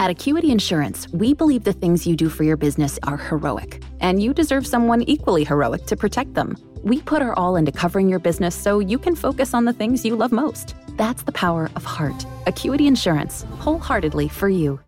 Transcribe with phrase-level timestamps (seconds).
[0.00, 4.22] At Acuity Insurance, we believe the things you do for your business are heroic, and
[4.22, 6.56] you deserve someone equally heroic to protect them.
[6.84, 10.04] We put our all into covering your business so you can focus on the things
[10.04, 10.76] you love most.
[10.96, 12.24] That's the power of heart.
[12.46, 14.78] Acuity Insurance, wholeheartedly for you.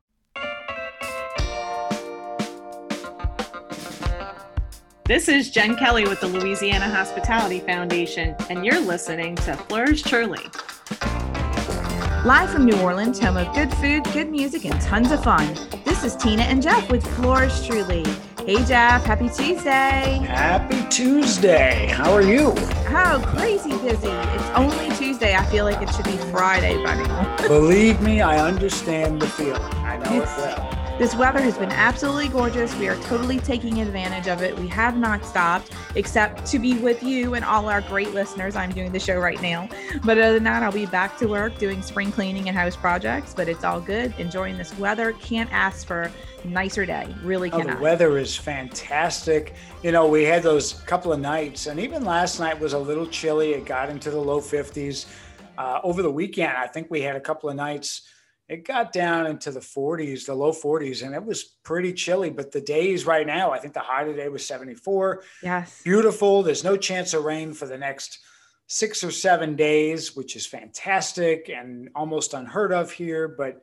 [5.07, 10.47] This is Jen Kelly with the Louisiana Hospitality Foundation, and you're listening to Fleurs Truly.
[12.25, 15.55] Live from New Orleans, home of good food, good music, and tons of fun.
[15.85, 18.05] This is Tina and Jeff with Fleurs Truly.
[18.45, 20.21] Hey, Jeff, happy Tuesday.
[20.27, 21.87] Happy Tuesday.
[21.87, 22.53] How are you?
[22.93, 24.09] Oh, crazy busy.
[24.09, 25.35] It's only Tuesday.
[25.35, 27.37] I feel like it should be Friday by now.
[27.49, 29.63] Believe me, I understand the feeling.
[29.63, 30.80] I know It's- it well.
[31.01, 32.77] This weather has been absolutely gorgeous.
[32.77, 34.55] We are totally taking advantage of it.
[34.59, 38.55] We have not stopped, except to be with you and all our great listeners.
[38.55, 39.67] I'm doing the show right now.
[40.05, 43.33] But other than that, I'll be back to work doing spring cleaning and house projects.
[43.33, 44.13] But it's all good.
[44.19, 45.13] Enjoying this weather.
[45.15, 46.13] Can't ask for
[46.45, 47.09] nicer day.
[47.23, 49.55] Really Oh, the weather is fantastic.
[49.83, 53.07] You know, we had those couple of nights, and even last night was a little
[53.07, 53.55] chilly.
[53.55, 55.07] It got into the low 50s.
[55.57, 58.03] Uh, over the weekend, I think we had a couple of nights.
[58.51, 62.31] It got down into the 40s, the low 40s, and it was pretty chilly.
[62.31, 65.23] But the days right now, I think the high today was 74.
[65.41, 65.81] yes.
[65.85, 66.43] beautiful.
[66.43, 68.19] There's no chance of rain for the next
[68.67, 73.29] six or seven days, which is fantastic and almost unheard of here.
[73.29, 73.63] But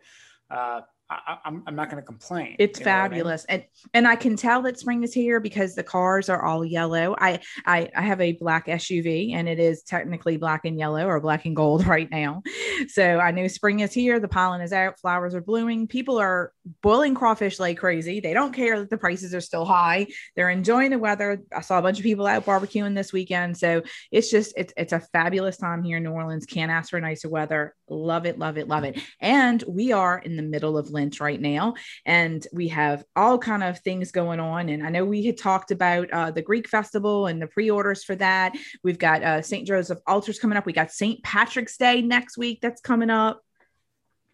[0.49, 2.57] uh, I, I'm, I'm not going to complain.
[2.59, 3.11] It's You know what I mean?
[3.11, 3.63] fabulous, and
[3.93, 7.15] and I can tell that spring is here because the cars are all yellow.
[7.19, 11.19] I, I I have a black SUV, and it is technically black and yellow or
[11.21, 12.43] black and gold right now.
[12.89, 14.19] So I know spring is here.
[14.19, 14.99] The pollen is out.
[14.99, 15.87] Flowers are blooming.
[15.87, 18.19] People are boiling crawfish like crazy.
[18.19, 20.07] They don't care that the prices are still high.
[20.35, 21.41] They're enjoying the weather.
[21.55, 23.57] I saw a bunch of people out barbecuing this weekend.
[23.57, 26.45] So it's just it's it's a fabulous time here in New Orleans.
[26.45, 27.75] Can't ask for nicer weather.
[27.89, 28.99] Love it, love it, love it.
[29.21, 33.63] And we are in the middle of Lent right now, and we have all kind
[33.63, 34.69] of things going on.
[34.69, 38.15] And I know we had talked about uh, the Greek festival and the pre-orders for
[38.15, 38.53] that.
[38.83, 39.65] We've got uh, St.
[39.65, 40.65] Joseph altars coming up.
[40.65, 41.23] We got St.
[41.23, 42.59] Patrick's Day next week.
[42.61, 43.41] That's coming up.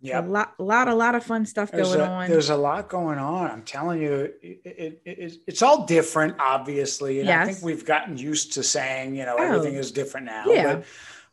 [0.03, 0.19] A Yeah.
[0.19, 2.29] lot, lot, a lot of fun stuff There's going a, on.
[2.29, 3.49] there's a lot going on.
[3.49, 7.21] I'm telling you, it, it, it, it's all different, obviously.
[7.21, 9.43] And I think we've gotten used to saying, you know, Oh.
[9.43, 10.43] everything is different now.
[10.47, 10.81] Yeah.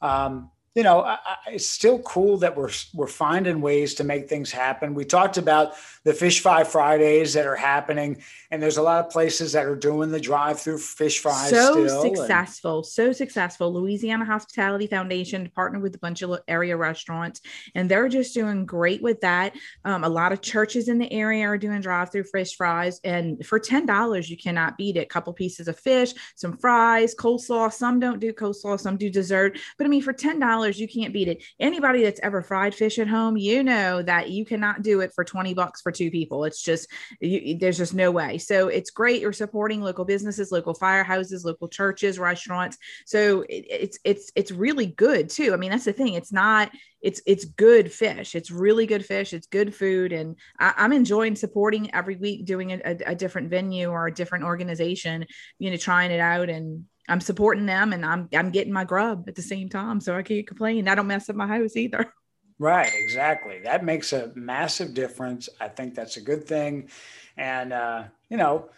[0.00, 4.04] But, um, you know, I, I, it's still cool that we're we're finding ways to
[4.04, 4.94] make things happen.
[4.94, 5.72] We talked about
[6.04, 8.22] the Fish Fry Fridays that are happening,
[8.52, 11.50] and there's a lot of places that are doing the drive-through fish fries.
[11.50, 13.72] so still, and- successful, so successful.
[13.72, 17.40] Louisiana Hospitality Foundation partnered with a bunch of area restaurants,
[17.74, 19.54] and they're just doing great with that.
[19.84, 23.58] Um, a lot of churches in the area are doing drive-through fish fries, and for
[23.58, 25.08] ten dollars, you cannot beat it.
[25.08, 27.72] couple pieces of fish, some fries, coleslaw.
[27.72, 31.12] Some don't do coleslaw, some do dessert, but I mean, for ten dollars, you can't
[31.12, 31.42] beat it.
[31.58, 35.24] Anybody that's ever fried fish at home, you know that you cannot do it for
[35.24, 36.44] twenty bucks for two people.
[36.44, 36.88] It's just
[37.20, 38.38] you, there's just no way.
[38.38, 39.20] So it's great.
[39.20, 42.76] You're supporting local businesses, local firehouses, local churches, restaurants.
[43.06, 45.52] So it, it's it's it's really good too.
[45.54, 46.14] I mean, that's the thing.
[46.14, 46.70] It's not.
[47.02, 48.34] It's it's good fish.
[48.34, 49.32] It's really good fish.
[49.32, 53.48] It's good food, and I, I'm enjoying supporting every week, doing a, a, a different
[53.48, 55.24] venue or a different organization.
[55.58, 56.84] You know, trying it out and.
[57.08, 60.00] I'm supporting them and I'm I'm getting my grub at the same time.
[60.00, 60.88] So I can't complain.
[60.88, 62.12] I don't mess up my house either.
[62.60, 63.60] Right, exactly.
[63.64, 65.48] That makes a massive difference.
[65.58, 66.90] I think that's a good thing,
[67.38, 68.68] and uh, you know,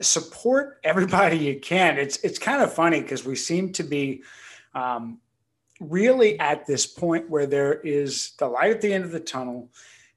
[0.00, 1.98] support everybody you can.
[1.98, 4.22] It's it's kind of funny because we seem to be
[4.72, 5.18] um,
[5.80, 9.70] really at this point where there is the light at the end of the tunnel,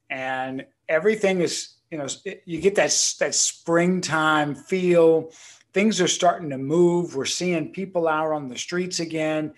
[0.08, 2.06] and everything is you know
[2.44, 5.32] you get that that springtime feel.
[5.72, 7.16] Things are starting to move.
[7.16, 9.54] We're seeing people out on the streets again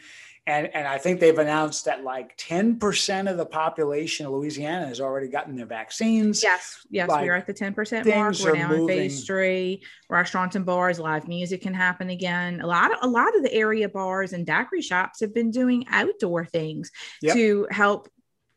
[0.47, 5.00] and and I think they've announced that like 10% of the population of Louisiana has
[5.00, 6.42] already gotten their vaccines.
[6.42, 8.36] Yes, yes, Like, we're at the 10% mark.
[8.41, 9.82] We're now in phase three.
[10.10, 12.60] Restaurants and bars, live music can happen again.
[12.60, 15.86] A lot of a lot of the area bars and daiquiri shops have been doing
[15.88, 16.91] outdoor things
[17.22, 17.34] Yep.
[17.34, 18.08] to help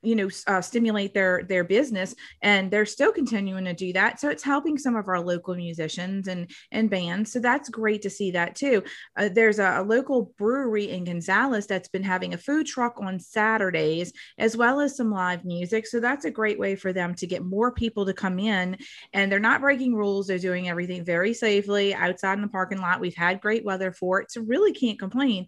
[0.02, 4.20] you know uh, stimulate their their business and they're still continuing to do that.
[4.20, 7.32] So it's helping some of our local musicians and and bands.
[7.32, 8.84] So that's great to see that too.
[9.16, 13.20] Uh, there's a, a local brewery in gonzales that's been having a food truck on
[13.20, 15.88] saturdays as well as some live music.
[15.88, 18.78] So that's a great way for them to get more people to come in
[19.14, 20.28] and they're not breaking rules.
[20.28, 21.94] They're doing everything very safely.
[21.94, 25.48] Outside in the parking lot we've had great weather for it so really can't complain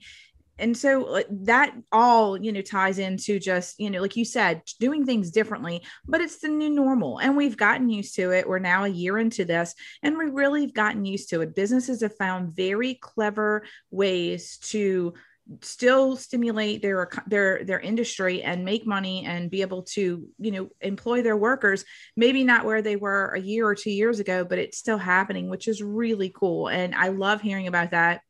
[0.59, 4.61] and so like, that all you know ties into just you know like you said
[4.79, 7.19] doing things differently but it's the new normal.
[7.19, 8.47] And we've gotten used to it.
[8.47, 11.55] We're now a year into this and we really have gotten used to it.
[11.55, 15.13] Businesses have found very clever ways to
[15.61, 20.69] still stimulate their their their industry and make money and be able to you know
[20.81, 21.85] employ their workers.
[22.15, 25.49] Maybe not where they were a year or two years ago but it's still happening
[25.49, 26.67] which is really cool.
[26.67, 28.21] And i love hearing about that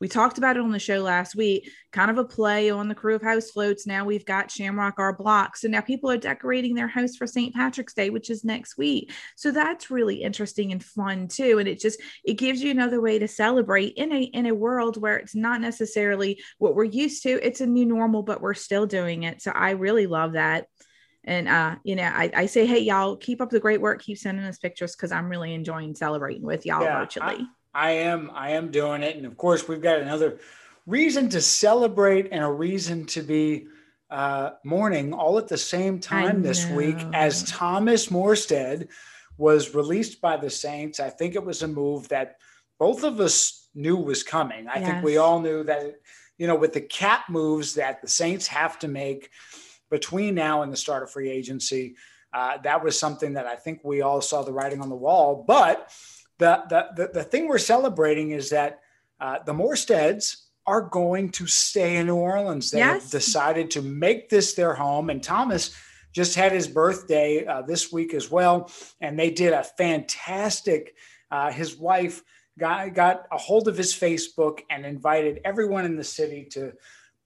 [0.00, 2.94] we talked about it on the show last week, kind of a play on the
[2.94, 3.86] Krewe of house floats.
[3.86, 5.56] Now we've got Shamrock our block.
[5.56, 7.54] So now people are decorating their house for St.
[7.54, 9.12] Patrick's Day, which is next week.
[9.36, 11.58] So that's really interesting and fun too.
[11.58, 15.00] And it just it gives you another way to celebrate in a in a world
[15.00, 17.44] where it's not necessarily what we're used to.
[17.44, 19.40] It's a new normal, but we're still doing it.
[19.40, 20.66] So I really love that.
[21.24, 24.02] And uh, you know, I, I say, hey, y'all, keep up the great work.
[24.02, 27.26] Keep sending us pictures because I'm really enjoying celebrating with y'all yeah, virtually.
[27.40, 27.46] I-
[27.76, 30.38] I am I am doing it, and of course we've got another
[30.86, 33.66] reason to celebrate and a reason to be
[34.08, 38.88] uh, mourning all at the same time this week as Thomas Morstead
[39.36, 41.00] was released by the Saints.
[41.00, 42.36] I think it was a move that
[42.78, 44.68] both of us knew was coming.
[44.68, 44.88] I yes.
[44.88, 46.00] think we all knew that
[46.38, 49.28] you know with the cap moves that the Saints have to make
[49.90, 51.96] between now and the start of free agency.
[52.32, 55.44] Uh, that was something that I think we all saw the writing on the wall,
[55.46, 55.92] but
[56.38, 58.80] the, the, the, the thing we're celebrating is that
[59.20, 62.70] uh, the Morsteads are going to stay in New Orleans.
[62.70, 63.02] They yes.
[63.02, 65.10] have decided to make this their home.
[65.10, 65.74] And Thomas
[66.12, 68.70] just had his birthday uh, this week as well.
[69.00, 70.94] And they did a fantastic,
[71.30, 72.22] uh, his wife
[72.58, 76.72] got, got a hold of his Facebook and invited everyone in the city to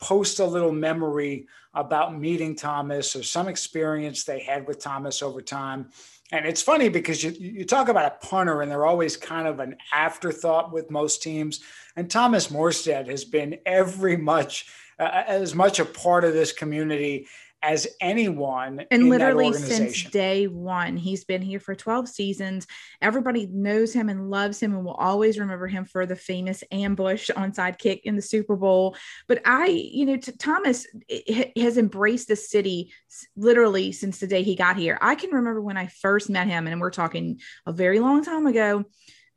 [0.00, 5.40] post a little memory about meeting Thomas or some experience they had with Thomas over
[5.40, 5.90] time.
[6.32, 9.58] And it's funny because you, you talk about a punter, and they're always kind of
[9.58, 11.60] an afterthought with most teams.
[11.96, 14.66] And Thomas Morstead has been every much
[14.98, 17.26] uh, as much a part of this community
[17.62, 22.66] as anyone and literally since day one he's been here for 12 seasons.
[23.02, 27.30] Everybody knows him and loves him and will always remember him for the famous ambush
[27.30, 28.96] onside kick in the super bowl.
[29.28, 32.92] But i you know t- thomas eh, eh, has embraced the city
[33.36, 34.98] literally since the day he got here.
[35.00, 38.46] I can remember when i first met him and we're talking a very long time
[38.46, 38.84] ago.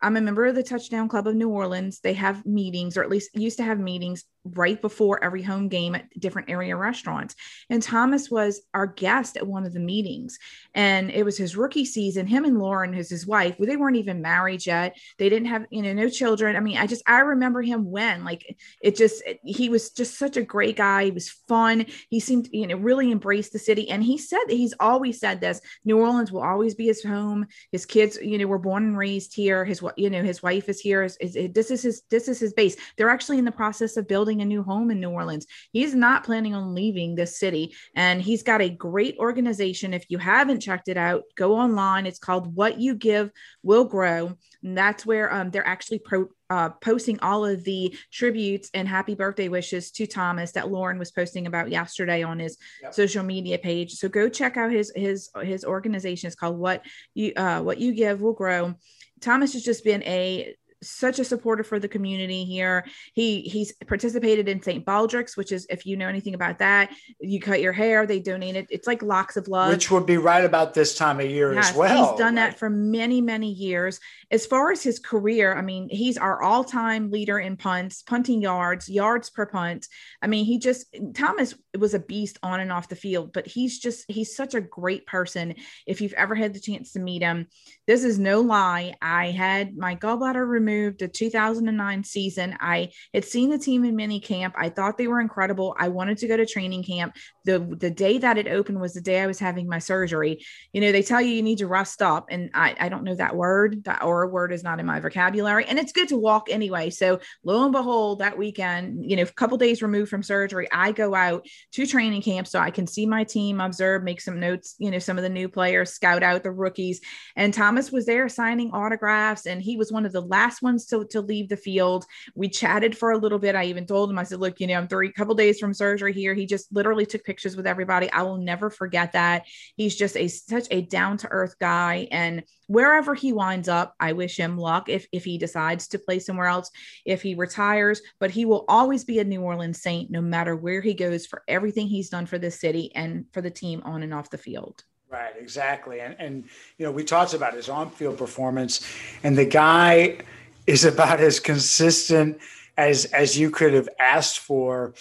[0.01, 2.01] I'm a member of the Touchdown Club of New Orleans.
[2.01, 5.95] They have meetings, or at least used to have meetings right before every home game
[5.95, 7.35] at different area restaurants.
[7.69, 10.37] And Thomas was our guest at one of the meetings.
[10.75, 12.27] And it was his rookie season.
[12.27, 14.97] Him and Lauren, who's his wife, they weren't even married yet.
[15.17, 16.55] They didn't have, you know, no children.
[16.55, 20.35] I mean, I just, I remember him when, like, it just, he was just such
[20.35, 21.05] a great guy.
[21.05, 21.85] He was fun.
[22.09, 23.89] He seemed, you know, really embraced the city.
[23.89, 27.47] And he said that he's always said this New Orleans will always be his home.
[27.71, 29.63] His kids, you know, were born and raised here.
[29.63, 31.03] His, you know, his wife is here.
[31.03, 31.17] Is,
[31.53, 32.75] this is his, this is his base.
[32.97, 35.45] They're actually in the process of building building a new home in New Orleans.
[35.71, 37.75] He's not planning on leaving this city.
[37.95, 39.93] And he's got a great organization.
[39.93, 42.05] If you haven't checked it out, go online.
[42.05, 43.31] It's called What You Give
[43.61, 44.35] Will Grow.
[44.63, 49.15] And that's where um, they're actually pro- uh, posting all of the tributes and happy
[49.15, 52.93] birthday wishes to Thomas that Lauren was posting about yesterday on his yep.
[52.93, 53.93] social media page.
[53.93, 56.27] So go check out his his his organization.
[56.27, 56.83] It's called What
[57.13, 58.75] You uh, What You Give Will Grow.
[59.23, 60.53] Thomas has just been a
[60.89, 62.85] such a supporter for the community here.
[63.13, 64.85] He he's participated in St.
[64.85, 68.55] Baldrick's, which is if you know anything about that, you cut your hair, they donate
[68.55, 68.67] it.
[68.69, 71.69] It's like locks of love, which would be right about this time of year yes,
[71.69, 72.11] as well.
[72.11, 72.51] He's done right?
[72.51, 73.99] that for many many years.
[74.31, 78.41] As far as his career, I mean, he's our all time leader in punts, punting
[78.41, 79.87] yards, yards per punt.
[80.21, 83.79] I mean, he just Thomas was a beast on and off the field, but he's
[83.79, 85.55] just he's such a great person.
[85.87, 87.47] If you've ever had the chance to meet him,
[87.87, 88.95] this is no lie.
[89.01, 92.55] I had my gallbladder removed the 2009 season.
[92.59, 94.53] I had seen the team in mini camp.
[94.57, 95.75] I thought they were incredible.
[95.79, 97.15] I wanted to go to training camp.
[97.45, 100.43] The the day that it opened was the day I was having my surgery.
[100.71, 103.15] You know, they tell you you need to rest up, and I, I don't know
[103.15, 103.83] that word.
[103.83, 105.65] That or word is not in my vocabulary.
[105.65, 106.89] And it's good to walk anyway.
[106.89, 110.91] So lo and behold, that weekend, you know, a couple days removed from surgery, I
[110.91, 114.75] go out to training camp so I can see my team, observe, make some notes,
[114.77, 117.01] you know, some of the new players, scout out the rookies.
[117.35, 121.05] And Thomas was there signing autographs, and he was one of the last ones to,
[121.11, 122.05] to leave the field.
[122.35, 123.55] We chatted for a little bit.
[123.55, 126.13] I even told him, I said, look, you know, I'm three couple days from surgery
[126.13, 126.33] here.
[126.33, 128.11] He just literally took pictures with everybody.
[128.11, 129.45] I will never forget that.
[129.75, 132.07] He's just a such a down to earth guy.
[132.11, 136.19] And wherever he winds up, I wish him luck if, if he decides to play
[136.19, 136.69] somewhere else,
[137.05, 140.81] if he retires, but he will always be a New Orleans Saint no matter where
[140.81, 144.13] he goes for everything he's done for this city and for the team on and
[144.13, 144.83] off the field.
[145.09, 146.01] Right, exactly.
[146.01, 146.43] And, and
[146.77, 148.87] you know, we talked about his on field performance,
[149.23, 150.19] and the guy
[150.67, 152.37] is about as consistent
[152.77, 154.93] as as you could have asked for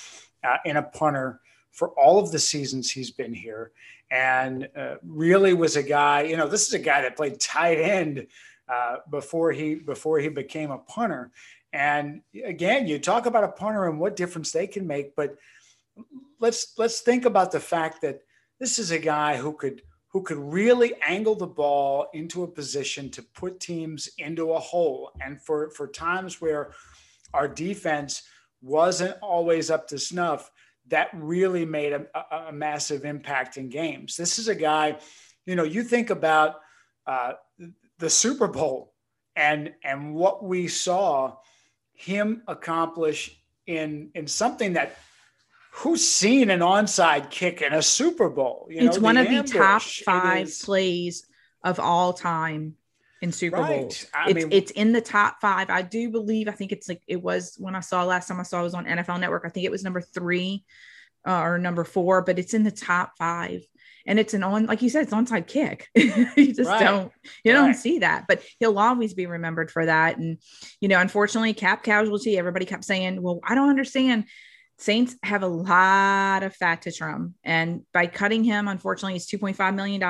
[0.45, 1.41] uh, in a punter
[1.73, 3.73] for all of the seasons he's been here,
[4.11, 6.23] and uh, really was a guy.
[6.23, 8.27] You know, this is a guy that played tight end
[8.73, 11.33] uh, before he before he became a punter,
[11.73, 15.37] And again, you talk about a punter and what difference they can make, but
[16.39, 18.21] let's let's think about the fact that
[18.61, 23.09] this is a guy who could who could really angle the ball into a position
[23.11, 25.11] to put teams into a hole.
[25.21, 26.73] And for for times where
[27.33, 28.23] our defense
[28.61, 30.51] wasn't always up to snuff,
[30.89, 34.17] that really made a, a, a massive impact in games.
[34.17, 34.99] This is a guy,
[35.47, 36.57] you know, you think about
[37.07, 37.33] uh,
[37.99, 38.93] the Super Bowl
[39.35, 41.37] and and what we saw
[41.95, 44.97] him accomplish in in something that
[45.73, 48.69] who's seen an onside kick in a Super Bowl?
[48.71, 51.27] You know, it's one of the top five plays
[51.65, 52.75] of all time
[53.23, 53.83] in Super right.
[53.83, 54.07] Bowls.
[54.13, 55.71] I it's mean, it's in the top five.
[55.71, 56.49] I do believe.
[56.49, 58.75] I think it's like it was when I saw last time I saw it was
[58.75, 59.45] on NFL Network.
[59.47, 60.65] I think it was number three
[61.27, 63.63] uh, or number four, but it's in the top five.
[64.05, 65.89] And it's an on, like you said, it's onside kick.
[65.95, 66.81] you just right.
[66.81, 67.13] don't,
[67.45, 67.59] you right.
[67.59, 70.19] don't see that, but he'll always be remembered for that.
[70.19, 70.39] And,
[70.81, 74.25] you know, unfortunately, cap casualty, everybody kept saying, well, I don't understand.
[74.79, 77.37] Saints have a lot of fat to trim.
[77.45, 80.01] And by cutting him, unfortunately, it's $2.5 million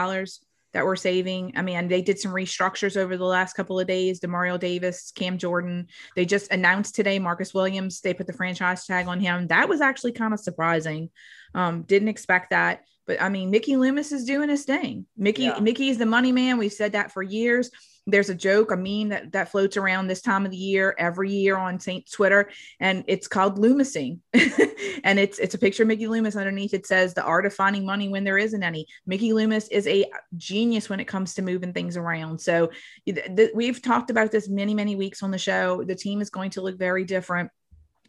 [0.72, 1.52] that we're saving.
[1.56, 4.20] I mean, they did some restructures over the last couple of days.
[4.20, 5.88] Demario Davis, Cam Jordan.
[6.16, 8.00] They just announced today Marcus Williams.
[8.00, 9.48] They put the franchise tag on him.
[9.48, 11.10] That was actually kind of surprising.
[11.54, 12.84] Um, didn't expect that.
[13.06, 15.06] But I mean, Mickey Loomis is doing his thing.
[15.16, 15.58] Mickey, yeah.
[15.58, 16.58] Mickey is the money man.
[16.58, 17.70] We've said that for years.
[18.06, 21.30] There's a joke, a meme that, that floats around this time of the year every
[21.30, 24.18] year on Saint Twitter, and it's called Loomising.
[25.04, 26.74] and it's it's a picture of Mickey Loomis underneath.
[26.74, 28.86] It says the art of finding money when there isn't any.
[29.06, 30.04] Mickey Loomis is a
[30.36, 32.40] genius when it comes to moving things around.
[32.40, 32.70] So
[33.06, 35.84] th- th- we've talked about this many, many weeks on the show.
[35.84, 37.50] The team is going to look very different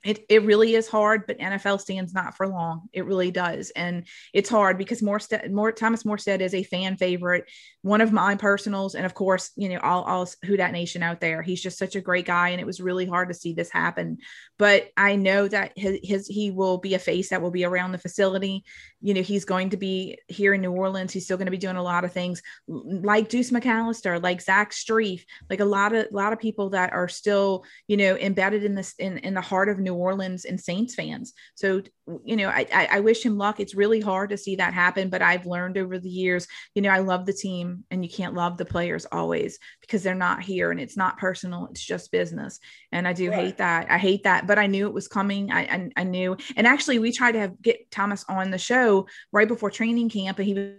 [0.04, 2.90] it, it really is hard, but NFL stands not for long.
[2.92, 3.72] It really does.
[3.72, 7.46] And it's hard because Morstead, more Thomas Morstead is a fan favorite,
[7.84, 8.96] one of my personals.
[8.96, 11.42] And of course, you know, all, all Who Dat Nation out there.
[11.42, 12.50] He's just such a great guy.
[12.50, 14.18] And it was really hard to see this happen.
[14.58, 17.92] But I know that his, his he will be a face that will be around
[17.92, 18.63] the facility.
[19.02, 21.13] You know, he's going to be here in New Orleans.
[21.13, 24.72] He's still going to be doing a lot of things like Deuce McAllister, like Zach
[24.72, 28.63] Strief like a lot of a lot of people that are still, you know, embedded
[28.63, 31.34] in this in, in the heart of New Orleans and Saints fans.
[31.56, 31.82] So,
[32.24, 33.60] you know, I, I wish him luck.
[33.60, 36.90] It's really hard to see that happen, but I've learned over the years, you know,
[36.90, 40.72] I love the team and you can't love the players always because they're not here
[40.72, 41.68] and it's not personal.
[41.72, 42.60] It's just business.
[42.92, 43.39] And I do right.
[43.39, 43.89] hate that.
[43.89, 45.51] I hate that, but I knew it was coming.
[45.51, 46.38] I, I, I knew.
[46.56, 50.39] And actually we tried to have get Thomas on the show right before training camp
[50.39, 50.72] and he was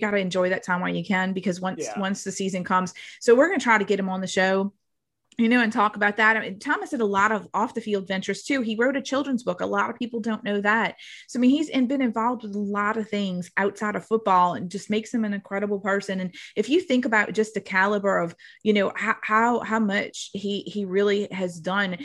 [0.00, 1.98] got to enjoy that time while you can because once yeah.
[1.98, 4.72] once the season comes so we're going to try to get him on the show
[5.42, 6.36] you know, and talk about that.
[6.36, 8.62] I mean, Thomas did a lot of off the field ventures too.
[8.62, 9.60] He wrote a children's book.
[9.60, 10.94] A lot of people don't know that.
[11.26, 14.70] So, I mean, he's been involved with a lot of things outside of football and
[14.70, 16.20] just makes him an incredible person.
[16.20, 20.30] And if you think about just the caliber of, you know, how, how, how much
[20.32, 21.98] he, he really has done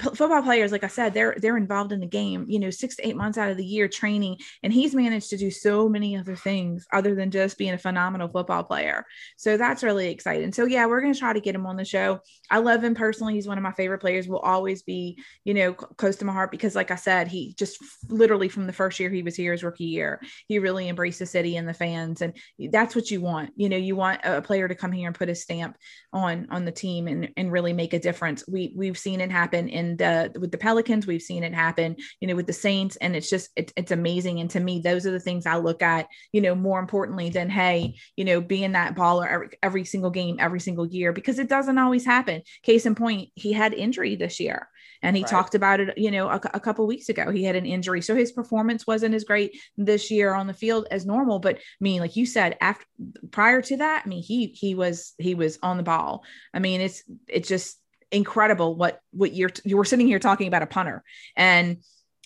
[0.00, 3.06] football players like i said they're they're involved in the game you know six to
[3.06, 6.34] eight months out of the year training and he's managed to do so many other
[6.34, 9.04] things other than just being a phenomenal football player.
[9.36, 10.52] So that's really exciting.
[10.52, 12.20] So yeah we're going to try to get him on the show.
[12.50, 13.34] I love him personally.
[13.34, 14.26] He's one of my favorite players.
[14.26, 17.78] Will always be you know close to my heart because like i said he just
[18.08, 21.26] literally from the first year he was here his rookie year he really embraced the
[21.26, 22.36] city and the fans and
[22.70, 23.50] that's what you want.
[23.56, 25.76] You know you want a player to come here and put his stamp
[26.12, 28.44] on on the team and and really make a difference.
[28.48, 32.28] We we've seen it happen in uh, with the Pelicans, we've seen it happen, you
[32.28, 34.40] know, with the Saints, and it's just it, it's amazing.
[34.40, 37.50] And to me, those are the things I look at, you know, more importantly than
[37.50, 41.48] hey, you know, being that baller every, every single game, every single year, because it
[41.48, 42.42] doesn't always happen.
[42.62, 44.68] Case in point, he had injury this year
[45.04, 45.30] and he right.
[45.30, 48.16] talked about it you know a, a couple weeks ago he had an injury so
[48.16, 52.00] his performance wasn't as great this year on the field as normal but i mean
[52.00, 52.84] like you said after
[53.30, 56.80] prior to that i mean he he was he was on the ball i mean
[56.80, 57.78] it's it's just
[58.14, 61.02] incredible what what you're you were sitting here talking about a punter
[61.36, 61.78] and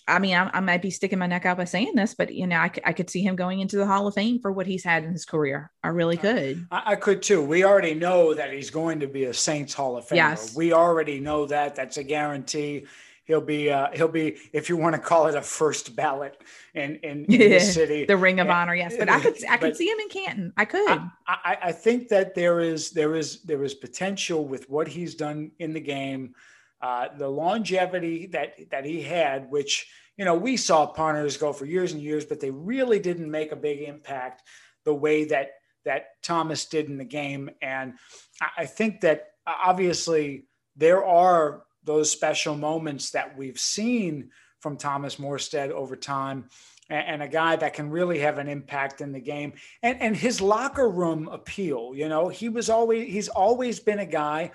[0.09, 2.47] I mean, I, I, might be sticking my neck out by saying this, but you
[2.47, 4.83] know, I, I could see him going into the Hall of Fame for what he's
[4.83, 5.71] had in his career.
[5.83, 6.65] I really could.
[6.71, 7.43] I, I could too.
[7.43, 10.15] We already know that he's going to be a Saints Hall of Famer.
[10.15, 10.55] Yes.
[10.55, 11.75] We already know that.
[11.75, 12.87] That's a guarantee
[13.29, 16.41] he'll be uh, he'll be if you want to call it a first ballot
[16.73, 18.03] in in, in the city.
[18.05, 20.51] the ring of and, honor yes but i could i could see him in canton.
[20.57, 20.89] I could.
[20.89, 25.15] I, I, I think that there is there is there is potential with what he's
[25.15, 26.33] done in the game.
[26.81, 31.65] Uh, the longevity that that he had which you know we saw punters go for
[31.65, 34.41] years and years but they really didn't make a big impact
[34.85, 35.51] the way that
[35.85, 37.49] that thomas did in the game.
[37.61, 37.93] And
[38.41, 40.45] i, I think that obviously
[40.75, 44.29] there are those special moments that we've seen
[44.59, 46.47] from Thomas Morstead over time
[46.87, 50.39] and, a guy that can really have an impact in the game and, and his
[50.39, 54.51] locker room appeal, you know, he was always, he's always been a guy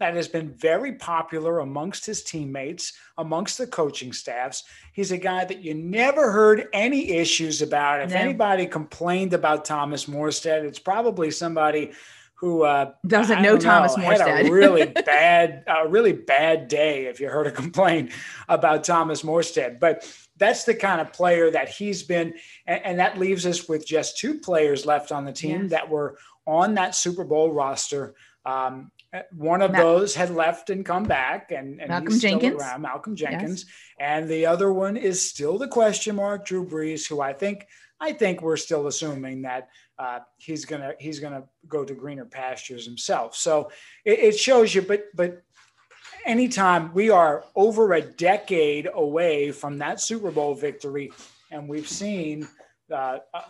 [0.00, 4.64] that has been very popular amongst his teammates, amongst the coaching staffs.
[4.94, 8.00] He's a guy that you never heard any issues about.
[8.00, 8.16] If no.
[8.16, 11.92] anybody complained about Thomas Morstead, it's probably somebody
[12.38, 14.36] who uh, doesn't know Thomas know, Morstead.
[14.36, 17.06] Had a really bad, a really bad day.
[17.06, 18.12] If you heard a complaint
[18.48, 22.34] about Thomas Morstead, but that's the kind of player that he's been,
[22.66, 25.70] and, and that leaves us with just two players left on the team yes.
[25.72, 26.16] that were
[26.46, 28.14] on that Super Bowl roster.
[28.46, 28.92] Um,
[29.32, 32.62] one of those had left and come back, and, and Malcolm Jenkins.
[32.62, 33.74] Around, Malcolm Jenkins, yes.
[33.98, 37.66] and the other one is still the question mark, Drew Brees, who I think
[38.00, 42.84] I think we're still assuming that uh, he's gonna he's gonna go to greener pastures
[42.84, 43.34] himself.
[43.34, 43.70] So
[44.04, 45.42] it, it shows you, but but
[46.24, 51.12] anytime we are over a decade away from that Super Bowl victory,
[51.50, 52.46] and we've seen
[52.92, 53.42] uh, uh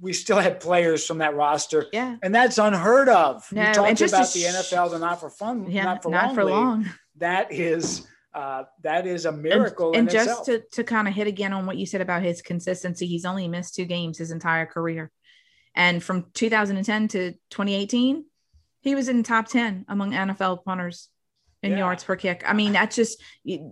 [0.00, 1.86] we still had players from that roster.
[1.92, 2.16] Yeah.
[2.22, 3.50] And that's unheard of.
[3.50, 6.34] No, you talked about the NFL, the not for fun, yeah, not for not long.
[6.34, 6.90] For long.
[7.16, 9.88] That is uh, that is a miracle.
[9.88, 10.46] And, and just itself.
[10.46, 13.48] to, to kind of hit again on what you said about his consistency, he's only
[13.48, 15.10] missed two games his entire career.
[15.76, 18.24] And from 2010 to 2018,
[18.80, 21.10] he was in top 10 among NFL punters
[21.62, 21.78] in yeah.
[21.78, 22.42] yards per kick.
[22.46, 23.20] I mean, that's just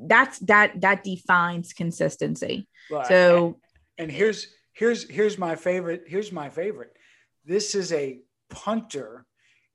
[0.06, 2.68] that's that that defines consistency.
[2.90, 3.06] Right.
[3.06, 3.54] So and,
[3.99, 6.04] and here's here's here's my favorite.
[6.06, 6.96] Here's my favorite.
[7.44, 8.20] This is a
[8.50, 9.25] punter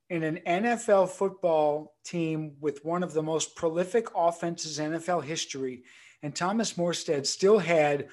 [0.08, 5.84] in an NFL football team with one of the most prolific offenses in NFL history,
[6.22, 8.08] and Thomas Morstead still had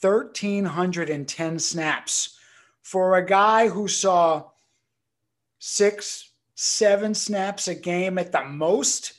[0.00, 2.36] 1,310 snaps
[2.82, 4.44] for a guy who saw
[5.58, 9.14] six, seven snaps a game at the most,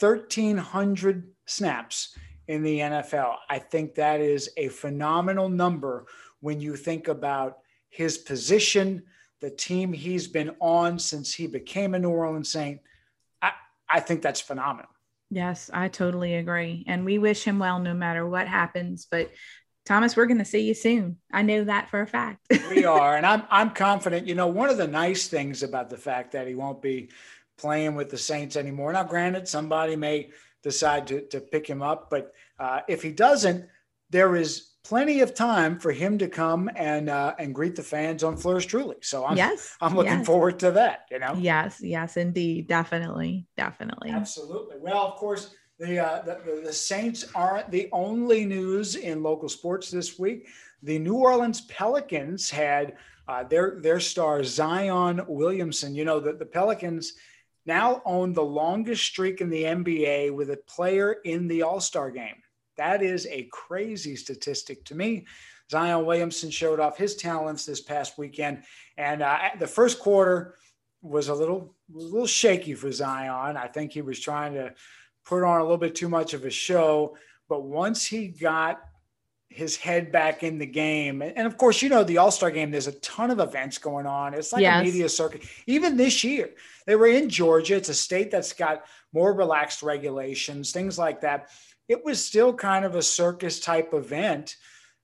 [0.00, 2.16] 1,300 snaps
[2.46, 3.36] in the NFL.
[3.48, 6.06] I think that is a phenomenal number
[6.40, 7.58] when you think about
[7.90, 9.02] his position,
[9.40, 12.80] the team he's been on since he became a New Orleans Saint.
[13.42, 13.52] I,
[13.88, 14.90] I think that's phenomenal.
[15.30, 16.84] Yes, I totally agree.
[16.86, 19.06] And we wish him well no matter what happens.
[19.10, 19.30] But
[19.88, 21.16] Thomas, we're going to see you soon.
[21.32, 22.46] I know that for a fact.
[22.70, 23.16] we are.
[23.16, 24.26] And I'm, I'm confident.
[24.26, 27.08] You know, one of the nice things about the fact that he won't be
[27.56, 28.92] playing with the Saints anymore.
[28.92, 30.28] Now, granted, somebody may
[30.62, 33.66] decide to, to pick him up, but uh, if he doesn't,
[34.10, 38.22] there is plenty of time for him to come and uh, and greet the fans
[38.22, 38.96] on Fleurs Truly.
[39.00, 40.26] So I'm yes, I'm looking yes.
[40.26, 41.06] forward to that.
[41.10, 41.34] You know.
[41.38, 44.76] Yes, yes, indeed, definitely, definitely, absolutely.
[44.80, 49.90] Well, of course, the, uh, the the Saints aren't the only news in local sports
[49.90, 50.48] this week.
[50.82, 52.96] The New Orleans Pelicans had
[53.28, 55.94] uh, their their star Zion Williamson.
[55.94, 57.14] You know that the Pelicans
[57.64, 62.10] now own the longest streak in the NBA with a player in the All Star
[62.10, 62.42] game.
[62.76, 65.26] That is a crazy statistic to me.
[65.70, 68.64] Zion Williamson showed off his talents this past weekend,
[68.96, 70.56] and uh, the first quarter
[71.02, 73.56] was a little was a little shaky for Zion.
[73.56, 74.72] I think he was trying to
[75.28, 77.16] put on a little bit too much of a show,
[77.48, 78.80] but once he got
[79.50, 82.70] his head back in the game, and of course, you know the All Star game.
[82.70, 84.34] There's a ton of events going on.
[84.34, 84.80] It's like yes.
[84.80, 85.42] a media circuit.
[85.66, 86.50] Even this year,
[86.86, 87.76] they were in Georgia.
[87.76, 91.48] It's a state that's got more relaxed regulations, things like that
[91.88, 94.56] it was still kind of a circus type event.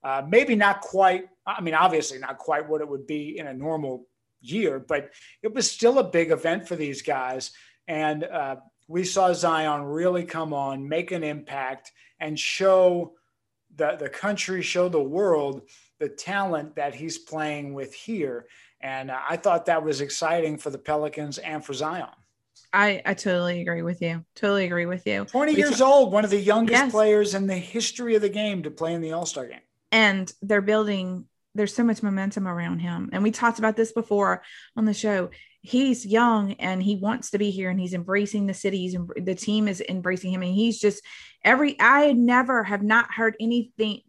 [0.03, 3.55] Uh, maybe not quite, I mean, obviously not quite what it would be in a
[3.55, 4.07] normal
[4.43, 5.11] year, but
[5.43, 7.53] it was still a big event for these guys.
[7.89, 8.57] And uh,
[8.89, 13.15] we saw Zion really come on, make an impact, and show
[13.77, 15.63] the, the country, show the world
[15.99, 18.47] the talent that he's playing with here.
[18.81, 22.09] And uh, I thought that was exciting for the Pelicans and for Zion.
[22.73, 24.25] I, I totally agree with you.
[24.35, 25.25] Totally agree with you.
[25.25, 26.91] 20 we years t- old, one of the youngest yes.
[26.91, 29.61] players in the history of the game to play in the All Star game.
[29.93, 33.11] And they're building, there's so much momentum around him.
[33.13, 34.43] And we talked about this before
[34.77, 35.31] on the show.
[35.67, 38.81] He's young and he wants to be here and he's embracing the city.
[38.81, 40.43] He's, the team is embracing him.
[40.43, 41.03] And he's just
[41.43, 44.03] every, I never have not heard anything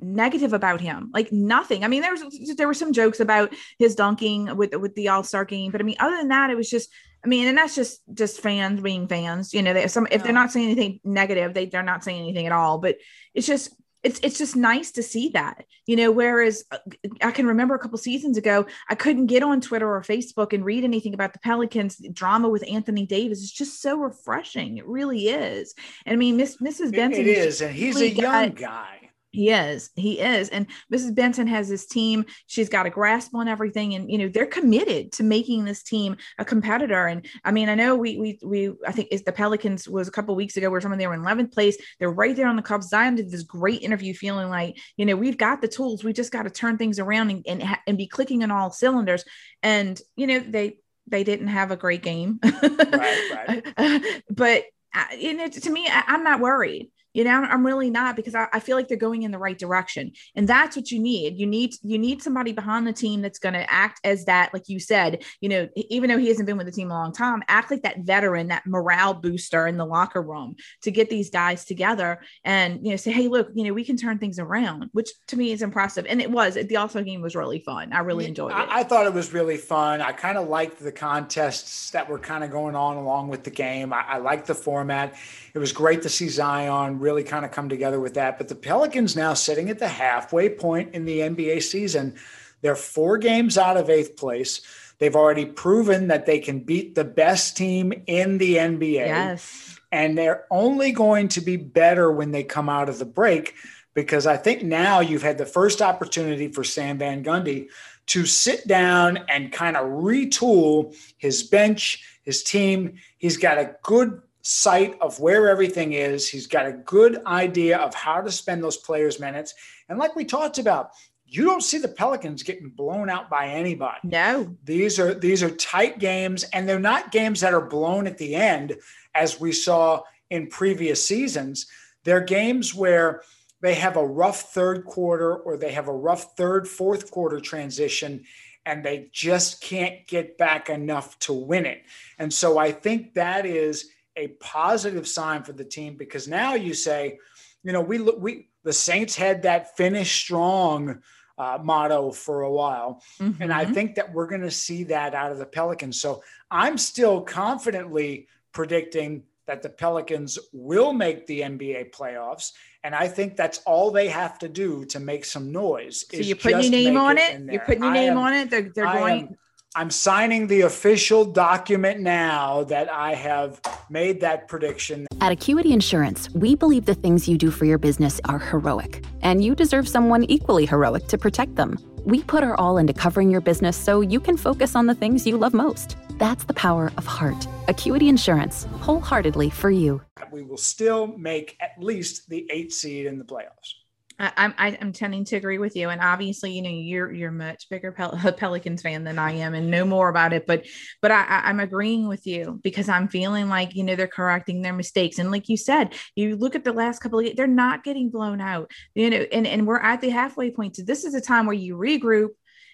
[0.00, 3.94] negative about him like nothing i mean there was there were some jokes about his
[3.94, 6.90] dunking with with the all-star game but i mean other than that it was just
[7.24, 9.52] I mean, and that's just just fans being fans.
[9.52, 12.46] You know, they, some if they're not saying anything negative, they they're not saying anything
[12.46, 12.78] at all.
[12.78, 12.96] But
[13.34, 15.64] it's just it's it's just nice to see that.
[15.86, 16.78] You know, whereas uh,
[17.22, 20.64] I can remember a couple seasons ago, I couldn't get on Twitter or Facebook and
[20.64, 23.42] read anything about the Pelicans drama with Anthony Davis.
[23.42, 24.78] It's just so refreshing.
[24.78, 25.74] It really is.
[26.06, 26.92] And I mean, Miss Mrs.
[26.92, 27.22] Benson.
[27.22, 29.90] It is, and he's a young guy he is.
[29.94, 30.48] He is.
[30.48, 31.14] And Mrs.
[31.14, 32.24] Benson has this team.
[32.46, 33.94] She's got a grasp on everything.
[33.94, 37.06] And, you know, they're committed to making this team a competitor.
[37.06, 40.10] And I mean, I know we, we, we, I think it's the Pelicans was a
[40.10, 41.76] couple weeks ago where someone they were in 11th place.
[41.98, 42.88] They're right there on the Cubs.
[42.88, 46.02] Zion did this great interview feeling like, you know, we've got the tools.
[46.02, 49.24] We just got to turn things around and, and, and be clicking on all cylinders.
[49.62, 52.40] And, you know, they, they didn't have a great game.
[52.62, 54.22] right, right.
[54.30, 54.64] but
[54.94, 58.34] uh, and it, to me, I, I'm not worried you know i'm really not because
[58.34, 60.12] I, I, feel like they're going in the right direction.
[60.34, 61.38] And that's what you need.
[61.38, 64.68] You need you need somebody behind the team that's going to act as that like
[64.68, 67.42] you said you know even though he hasn't been with the team a long time
[67.48, 71.64] act like that veteran that morale booster in the locker room to get these guys
[71.64, 75.10] together and you know say hey look you know we can turn things around which
[75.28, 76.06] to me is impressive.
[76.08, 77.92] And it was the also game was really fun.
[77.92, 78.56] I really enjoyed it.
[78.56, 80.00] I, I thought it was really fun.
[80.00, 83.50] I kind of liked the contests that were kind of going on along with the
[83.50, 83.92] game.
[83.92, 85.14] I, I liked the format.
[85.54, 88.38] It was great to see zion really kind of come together with that.
[88.38, 92.16] But the Pelicans now sitting at the halfway point in the NBA season.
[92.60, 94.62] They're four games out of eighth place.
[94.98, 99.06] They've already proven that they can beat the best team in the NBA.
[99.06, 99.78] Yes.
[99.92, 103.54] And they're only going to be better when they come out of the break
[103.94, 107.68] because I think now you've had the first opportunity for Stan Van Gundy
[108.06, 112.94] to sit down and kind of retool his bench, his team.
[113.16, 116.26] He's got a good sight of where everything is.
[116.26, 119.52] He's got a good idea of how to spend those players' minutes.
[119.90, 120.92] And like we talked about,
[121.26, 123.98] you don't see the Pelicans getting blown out by anybody.
[124.04, 124.56] No.
[124.64, 128.34] These are these are tight games and they're not games that are blown at the
[128.34, 128.76] end
[129.14, 131.66] as we saw in previous seasons.
[132.04, 133.20] They're games where
[133.60, 138.24] they have a rough third quarter or they have a rough third fourth quarter transition
[138.64, 141.82] and they just can't get back enough to win it.
[142.18, 146.74] And so I think that is a positive sign for the team because now you
[146.74, 147.18] say,
[147.62, 151.00] you know, we look, we the Saints had that finish strong
[151.38, 153.42] uh, motto for a while, mm-hmm.
[153.42, 153.74] and I mm-hmm.
[153.74, 156.00] think that we're going to see that out of the Pelicans.
[156.00, 162.52] So I'm still confidently predicting that the Pelicans will make the NBA playoffs.
[162.84, 166.04] And I think that's all they have to do to make some noise.
[166.12, 167.40] So you're putting your name on it.
[167.50, 168.50] You're putting your name am, on it.
[168.50, 169.28] They're, they're going.
[169.28, 169.36] Am,
[169.78, 175.06] I'm signing the official document now that I have made that prediction.
[175.20, 179.44] At Acuity Insurance, we believe the things you do for your business are heroic, and
[179.44, 181.78] you deserve someone equally heroic to protect them.
[182.04, 185.28] We put our all into covering your business so you can focus on the things
[185.28, 185.96] you love most.
[186.18, 187.46] That's the power of heart.
[187.68, 190.00] Acuity Insurance, wholeheartedly for you.
[190.32, 193.74] We will still make at least the eight seed in the playoffs.
[194.18, 197.68] I, I'm I'm tending to agree with you, and obviously, you know, you're you're much
[197.68, 200.46] bigger Pel- Pelicans fan than I am, and know more about it.
[200.46, 200.66] But
[201.00, 204.72] but I, I'm agreeing with you because I'm feeling like you know they're correcting their
[204.72, 208.10] mistakes, and like you said, you look at the last couple of they're not getting
[208.10, 210.76] blown out, you know, and and we're at the halfway point.
[210.76, 212.30] So this is a time where you regroup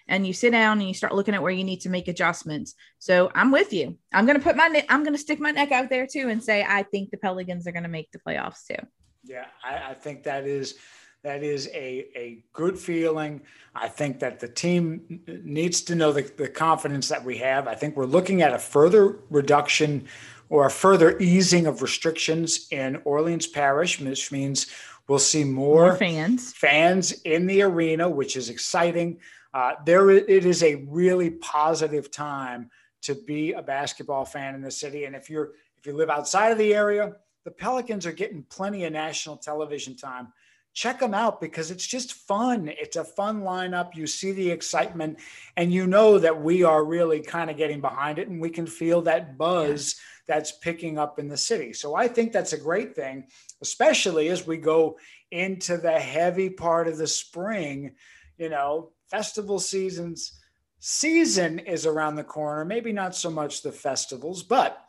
[0.07, 2.75] and you sit down and you start looking at where you need to make adjustments.
[2.99, 3.97] So I'm with you.
[4.13, 6.83] I'm gonna put my I'm gonna stick my neck out there too and say I
[6.83, 8.83] think the Pelicans are gonna make the playoffs too.
[9.23, 10.75] Yeah, I, I think that is
[11.25, 13.41] that is a, a good feeling.
[13.73, 17.67] I think that the team needs to know the, the confidence that we have.
[17.67, 20.07] I think we're looking at a further reduction
[20.49, 24.67] or a further easing of restrictions in Orleans Parish, which means
[25.07, 29.17] we'll see more, more fans fans in the arena, which is exciting.
[29.51, 32.69] Uh, there, it is a really positive time
[33.01, 35.05] to be a basketball fan in the city.
[35.05, 37.13] And if you're if you live outside of the area,
[37.45, 40.27] the Pelicans are getting plenty of national television time
[40.75, 42.67] check them out because it's just fun.
[42.67, 43.95] It's a fun lineup.
[43.95, 45.19] You see the excitement,
[45.57, 48.67] and you know that we are really kind of getting behind it, and we can
[48.67, 50.35] feel that buzz yeah.
[50.35, 51.73] that's picking up in the city.
[51.73, 53.25] So I think that's a great thing,
[53.61, 54.97] especially as we go
[55.31, 57.95] into the heavy part of the spring.
[58.37, 60.37] You know, festival seasons
[60.79, 62.65] season is around the corner.
[62.65, 64.85] Maybe not so much the festivals, but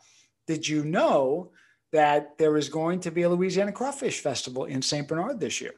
[0.47, 1.51] did you know?
[1.91, 5.07] That there is going to be a Louisiana Crawfish Festival in St.
[5.07, 5.73] Bernard this year.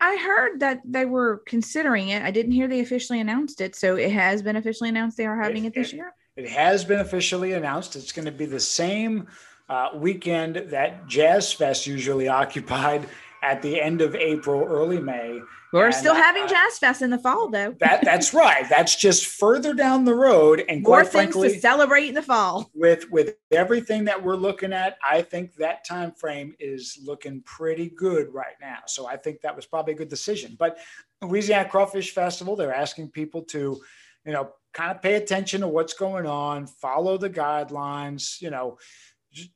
[0.00, 2.22] I heard that they were considering it.
[2.22, 3.76] I didn't hear they officially announced it.
[3.76, 6.12] So it has been officially announced they are having it, it this year?
[6.36, 7.94] It has been officially announced.
[7.94, 9.28] It's going to be the same
[9.68, 13.06] uh, weekend that Jazz Fest usually occupied
[13.42, 15.40] at the end of April, early May.
[15.72, 17.74] We're and, still having uh, Jazz Fest in the fall, though.
[17.80, 18.68] that that's right.
[18.68, 22.22] That's just further down the road, and more quite things frankly, to celebrate in the
[22.22, 22.70] fall.
[22.74, 27.88] With with everything that we're looking at, I think that time frame is looking pretty
[27.88, 28.78] good right now.
[28.86, 30.56] So I think that was probably a good decision.
[30.58, 30.78] But
[31.22, 33.80] Louisiana Crawfish Festival, they're asking people to,
[34.26, 38.78] you know, kind of pay attention to what's going on, follow the guidelines, you know,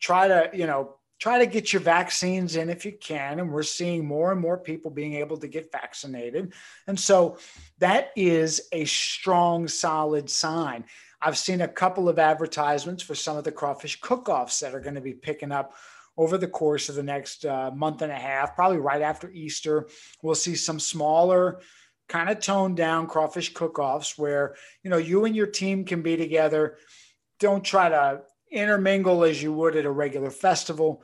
[0.01, 3.40] try to, you know, try to get your vaccines in if you can.
[3.40, 6.52] And we're seeing more and more people being able to get vaccinated.
[6.87, 7.38] And so
[7.79, 10.85] that is a strong, solid sign.
[11.20, 14.81] I've seen a couple of advertisements for some of the crawfish cook offs that are
[14.81, 15.74] going to be picking up
[16.18, 19.88] over the course of the next uh, month and a half, probably right after Easter.
[20.22, 21.61] We'll see some smaller,
[22.09, 26.02] kind of toned down crawfish cook offs where you know you and your team can
[26.02, 26.76] be together
[27.38, 28.22] don't try to
[28.57, 31.03] intermingle as you would at a regular festival.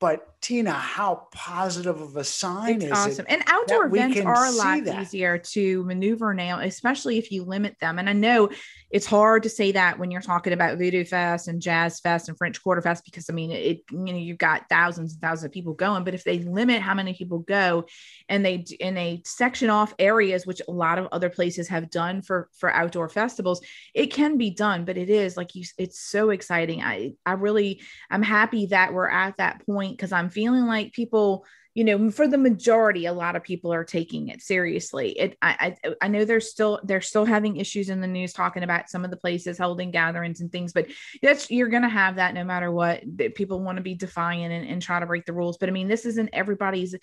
[0.00, 3.26] But Tina, how positive of a sign it's is awesome.
[3.28, 3.32] it?
[3.32, 5.00] And outdoor events are a lot that?
[5.00, 8.00] easier to maneuver now, especially if you limit them.
[8.00, 8.50] And I know
[8.90, 12.36] it's hard to say that when you're talking about Voodoo Fest and Jazz Fest and
[12.36, 15.52] French Quarter Fest, because I mean, it you know you've got thousands and thousands of
[15.52, 16.02] people going.
[16.02, 17.86] But if they limit how many people go,
[18.28, 22.20] and they and they section off areas, which a lot of other places have done
[22.20, 23.62] for for outdoor festivals,
[23.94, 24.84] it can be done.
[24.84, 26.82] But it is like you, it's so exciting.
[26.82, 31.44] I I really I'm happy that we're at that point because I'm feeling like people
[31.74, 35.18] you know for the majority a lot of people are taking it seriously.
[35.18, 38.62] It I, I i know there's still they're still having issues in the news talking
[38.62, 40.86] about some of the places holding gatherings and things but
[41.22, 43.02] that's you're going to have that no matter what
[43.34, 45.56] people want to be defiant and, and try to break the rules.
[45.58, 46.94] But i mean this isn't everybody's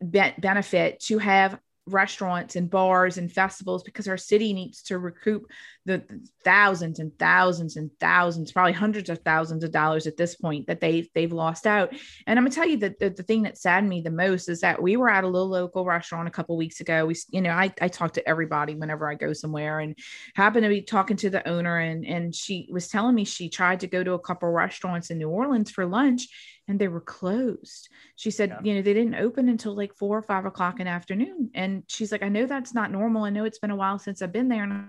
[0.00, 5.46] benefit to have restaurants and bars and festivals because our city needs to recoup
[5.84, 6.02] the
[6.44, 10.80] thousands and thousands and thousands probably hundreds of thousands of dollars at this point that
[10.80, 11.92] they they've lost out.
[12.26, 14.60] And i'm gonna tell you that the, the thing that saddened me the most is
[14.60, 17.06] that we were at a little local restaurant a couple weeks ago.
[17.06, 19.96] We you know I, I talk to everybody whenever i go somewhere and
[20.34, 23.80] happened to be talking to the owner and and she was telling me she tried
[23.80, 26.28] to go to a couple restaurants in new orleans for lunch
[26.68, 27.88] and they were closed.
[28.16, 28.58] She said, yeah.
[28.62, 31.50] you know, they didn't open until like four or five o'clock in the afternoon.
[31.54, 33.24] And she's like, I know that's not normal.
[33.24, 34.64] I know it's been a while since I've been there.
[34.64, 34.88] And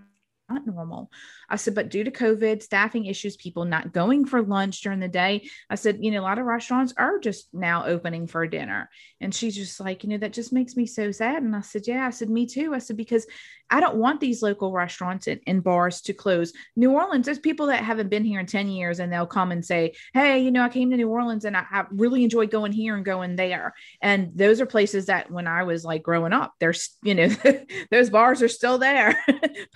[0.50, 1.12] not normal.
[1.50, 5.08] I said, but due to COVID, staffing issues, people not going for lunch during the
[5.08, 8.90] day, I said, you know, a lot of restaurants are just now opening for dinner.
[9.20, 11.44] And she's just like, you know, that just makes me so sad.
[11.44, 12.74] And I said, yeah, I said, me too.
[12.74, 13.26] I said, because
[13.70, 16.54] I don't want these local restaurants and, and bars to close.
[16.76, 19.66] New Orleans, there's people that haven't been here in 10 years and they'll come and
[19.66, 22.72] say, hey, you know, I came to New Orleans and I, I really enjoyed going
[22.72, 23.74] here and going there.
[24.02, 27.30] And those are places that when I was like growing up, there's, you know,
[27.92, 29.22] those bars are still there.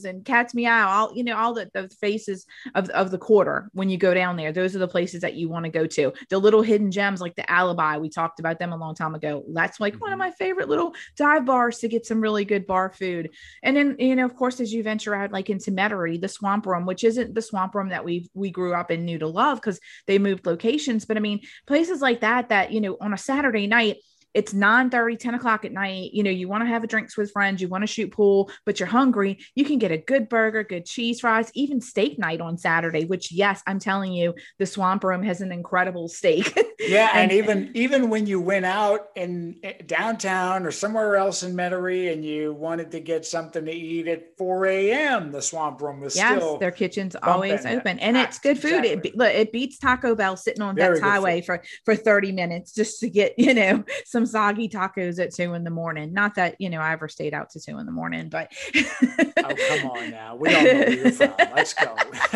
[0.00, 3.18] Pat O's and Cats Meow, all, you know, all the, the faces of, of the
[3.18, 4.52] quarter when you go down there.
[4.52, 6.12] Those are the places that you want to go to.
[6.28, 9.44] The little hidden gems like the Alibi, we talked about them a long time ago.
[9.52, 10.28] That's like one of mm-hmm.
[10.28, 13.30] my favorite little dive bars to get some really good bar food.
[13.62, 16.66] And then, you know, of course, as you venture out like into Metairie, the swamp
[16.66, 19.58] room, which isn't the swamp room that we we grew up in knew to love
[19.58, 21.04] because they moved locations.
[21.04, 23.98] But I mean, places like that, that, you know, on a Saturday night,
[24.34, 26.10] it's 9 30 10 o'clock at night.
[26.12, 28.50] You know you want to have a drinks with friends you want to shoot pool
[28.66, 32.40] but you're hungry you can get a good burger good cheese fries even steak night
[32.40, 36.58] on saturday which yes i'm telling you the swamp room has an incredible steak.
[36.80, 41.42] Yeah and, and, even even when you went out in eh, downtown or somewhere else
[41.42, 45.82] in Metairie and you wanted to get something to eat at 4 a.m the swamp
[45.82, 48.86] room was yes, still their kitchen's always open and it's good food.
[48.86, 49.10] Exactly.
[49.10, 52.98] it, look, it beats taco bell sitting on that highway for for 30 minutes just
[53.00, 56.12] to get you know some some soggy tacos at two in the morning.
[56.12, 59.54] Not that, you know, I ever stayed out to two in the morning, but oh,
[59.68, 60.36] come on now.
[60.36, 61.34] We all know where you're from.
[61.54, 61.96] Let's go.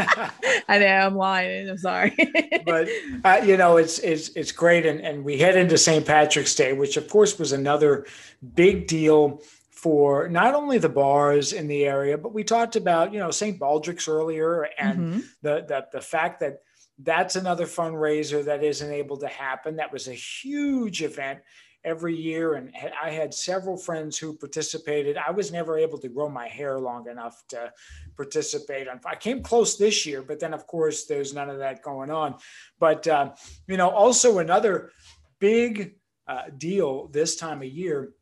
[0.69, 1.69] I know I'm lying.
[1.69, 2.17] I'm sorry.
[2.67, 2.89] but
[3.25, 4.87] uh, you know, it's it's it's great.
[4.87, 6.07] And and we head into St.
[6.07, 8.07] Patrick's Day, which of course was another
[8.55, 13.19] big deal for not only the bars in the area, but we talked about, you
[13.19, 13.59] know, St.
[13.59, 15.21] Baldrick's earlier and mm-hmm.
[15.43, 16.61] the, the the fact that
[16.99, 19.77] that's another fundraiser that isn't able to happen.
[19.77, 21.41] That was a huge event
[21.85, 22.55] every year.
[22.55, 25.17] And I had several friends who participated.
[25.17, 27.73] I was never able to grow my hair long enough to
[28.17, 28.89] participate.
[29.05, 32.37] I came close this year, but then, of course, there's none of that going on.
[32.79, 33.33] But, uh,
[33.67, 34.91] you know, also another
[35.39, 38.15] big uh, deal this time of year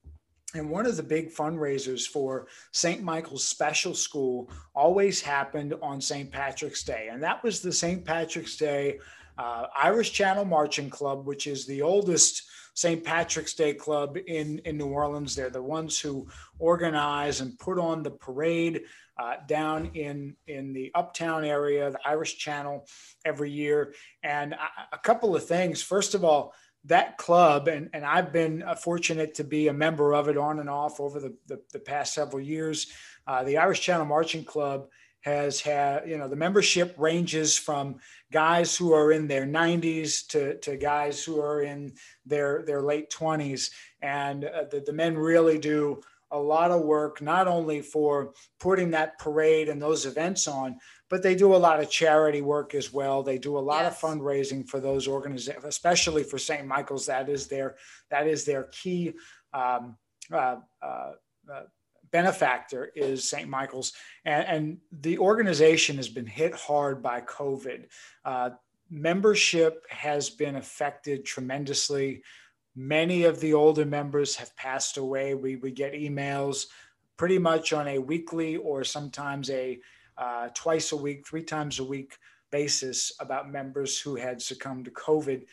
[0.55, 3.03] and one of the big fundraisers for St.
[3.03, 6.31] Michael's Special School always happened on St.
[6.31, 7.09] Patrick's Day.
[7.11, 8.05] And that was the St.
[8.05, 8.99] Patrick's Day
[9.39, 12.43] uh, Irish Channel Marching Club, which is the oldest
[12.75, 13.05] St.
[13.05, 15.35] Patrick's Day club in, in New Orleans.
[15.35, 16.27] They're the ones who
[16.59, 18.83] organize and put on the parade
[19.19, 22.87] uh, down in, in the uptown area, the Irish Channel,
[23.25, 23.95] every year.
[24.23, 25.83] And a, a couple of things.
[25.83, 26.55] First of all,
[26.85, 30.59] that club, and, and I've been uh, fortunate to be a member of it on
[30.59, 32.89] and off over the, the, the past several years.
[33.27, 34.89] Uh, the Irish Channel Marching Club
[35.23, 37.97] has had, you know, the membership ranges from
[38.33, 41.93] guys who are in their 90s to, to guys who are in
[42.27, 43.71] their, their late 20s.
[44.03, 46.01] And uh, the, the men really do
[46.33, 50.79] a lot of work, not only for putting that parade and those events on,
[51.11, 53.23] but they do a lot of charity work as well.
[53.23, 54.03] They do a lot yes.
[54.03, 56.67] of fundraising for those organizations, especially for St.
[56.67, 57.07] Michael's.
[57.07, 57.77] That is their
[58.11, 59.13] that is their key
[59.53, 59.99] um,
[60.33, 61.13] uh, uh,
[61.53, 61.63] uh,
[62.13, 63.49] benefactor is St.
[63.49, 63.93] Michael's,
[64.25, 67.87] and, and, the organization has been hit hard by COVID.
[68.25, 68.51] Uh,
[68.91, 72.23] membership has been affected tremendously.
[72.77, 75.35] Many of the older members have passed away.
[75.35, 76.67] We we get emails
[77.17, 79.81] pretty much on a weekly or sometimes a
[80.19, 82.17] uh, twice a week, three times a week
[82.51, 85.47] basis about members who had succumbed to COVID.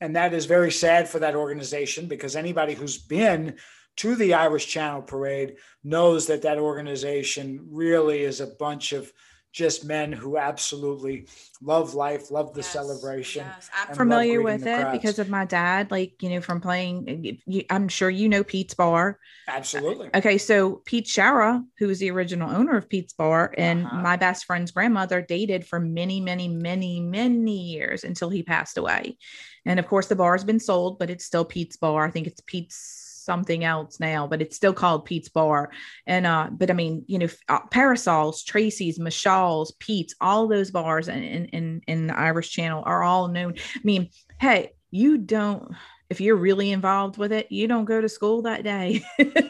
[0.00, 3.56] And that is very sad for that organization because anybody who's been
[3.96, 9.12] to the Irish Channel Parade knows that that organization really is a bunch of
[9.54, 11.28] just men who absolutely
[11.62, 13.46] love life, love the yes, celebration.
[13.46, 13.70] Yes.
[13.72, 17.38] I'm familiar with it because of my dad, like, you know, from playing.
[17.70, 19.20] I'm sure you know Pete's Bar.
[19.46, 20.10] Absolutely.
[20.12, 20.38] Okay.
[20.38, 24.02] So Pete Shara, who was the original owner of Pete's Bar, and uh-huh.
[24.02, 29.18] my best friend's grandmother dated for many, many, many, many years until he passed away.
[29.64, 32.04] And of course, the bar has been sold, but it's still Pete's Bar.
[32.04, 35.70] I think it's Pete's something else now, but it's still called Pete's Bar.
[36.06, 41.08] And uh, but I mean, you know, uh, Parasols, Tracey's, Michal's, Pete's, all those bars
[41.08, 43.54] in, in in the Irish Channel are all known.
[43.76, 44.10] I mean,
[44.40, 45.74] hey, you don't
[46.10, 49.02] if you're really involved with it, you don't go to school that day.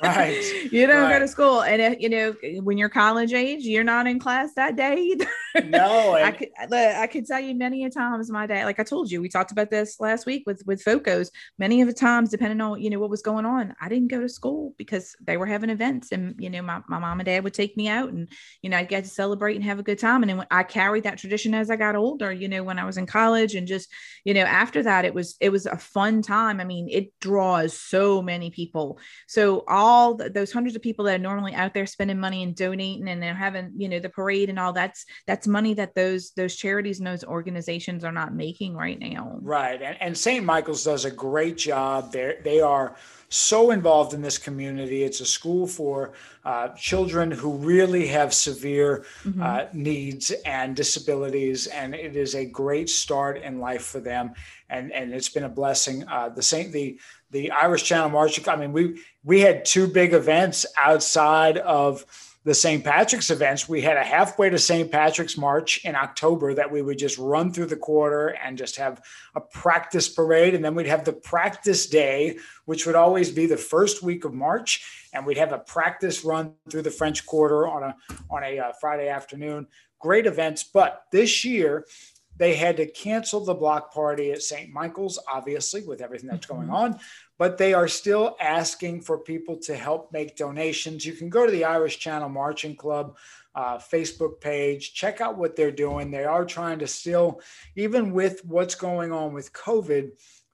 [0.02, 0.42] right.
[0.74, 1.12] You don't right.
[1.12, 1.62] go to school.
[1.62, 4.96] And, if, you know, eh, when you're college age, you're not in class that day
[4.96, 5.26] either.
[5.66, 6.14] No.
[6.14, 9.20] I could, I could tell you many a times my day, like I told you,
[9.20, 11.28] we talked about this last week with, with FOCOs.
[11.58, 14.20] Many of the times, depending on, you know, what was going on, I didn't go
[14.20, 17.44] to school because they were having events and, you know, my, my mom and dad
[17.44, 18.28] would take me out and,
[18.62, 20.22] you know, I'd get to celebrate and have a good time.
[20.22, 22.96] And then I carried that tradition as I got older, you know, when I was
[22.96, 23.92] in college and just,
[24.24, 26.60] you know, after that, it was, it was a fun time time.
[26.60, 28.98] I mean, it draws so many people.
[29.26, 32.54] So all the, those hundreds of people that are normally out there spending money and
[32.54, 36.32] donating and they're having, you know, the parade and all that's that's money that those
[36.32, 39.38] those charities and those organizations are not making right now.
[39.40, 39.80] Right.
[39.80, 40.44] And, and St.
[40.44, 42.12] Michael's does a great job.
[42.12, 42.96] They they are
[43.28, 45.02] so involved in this community.
[45.02, 46.12] It's a school for
[46.44, 49.42] uh, children who really have severe mm-hmm.
[49.42, 54.34] uh, needs and disabilities, and it is a great start in life for them.
[54.74, 56.06] And and it's been a blessing.
[56.08, 56.98] Uh, the Saint the
[57.30, 58.46] the Irish Channel March.
[58.48, 62.04] I mean, we we had two big events outside of
[62.44, 62.84] the St.
[62.84, 64.92] Patrick's events, we had a halfway to St.
[64.92, 69.00] Patrick's March in October that we would just run through the quarter and just have
[69.34, 70.54] a practice parade.
[70.54, 74.34] And then we'd have the practice day, which would always be the first week of
[74.34, 75.08] March.
[75.14, 77.96] And we'd have a practice run through the French Quarter on a,
[78.28, 79.66] on a uh, Friday afternoon.
[79.98, 80.64] Great events.
[80.64, 81.86] But this year,
[82.36, 84.72] they had to cancel the block party at St.
[84.72, 86.74] Michael's, obviously, with everything that's going mm-hmm.
[86.74, 87.00] on
[87.38, 91.04] but they are still asking for people to help make donations.
[91.04, 93.16] You can go to the Irish Channel Marching Club
[93.54, 96.10] uh, Facebook page, check out what they're doing.
[96.10, 97.40] They are trying to still,
[97.76, 100.10] even with what's going on with COVID,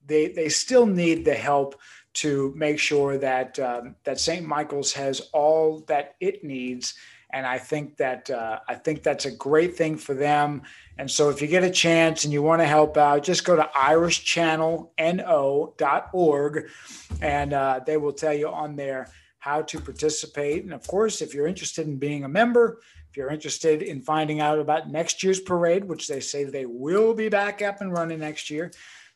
[0.07, 1.79] they, they still need the help
[2.13, 4.45] to make sure that um, that St.
[4.45, 6.95] Michael's has all that it needs
[7.33, 10.63] and I think that uh, I think that's a great thing for them.
[10.99, 13.55] And so, if you get a chance and you want to help out, just go
[13.57, 16.69] to irishchannelno.org,
[17.23, 20.65] and uh, they will tell you on there how to participate.
[20.65, 24.41] And of course, if you're interested in being a member, if you're interested in finding
[24.41, 28.21] out about next year's parade, which they say they will be back up and running
[28.21, 28.71] next year,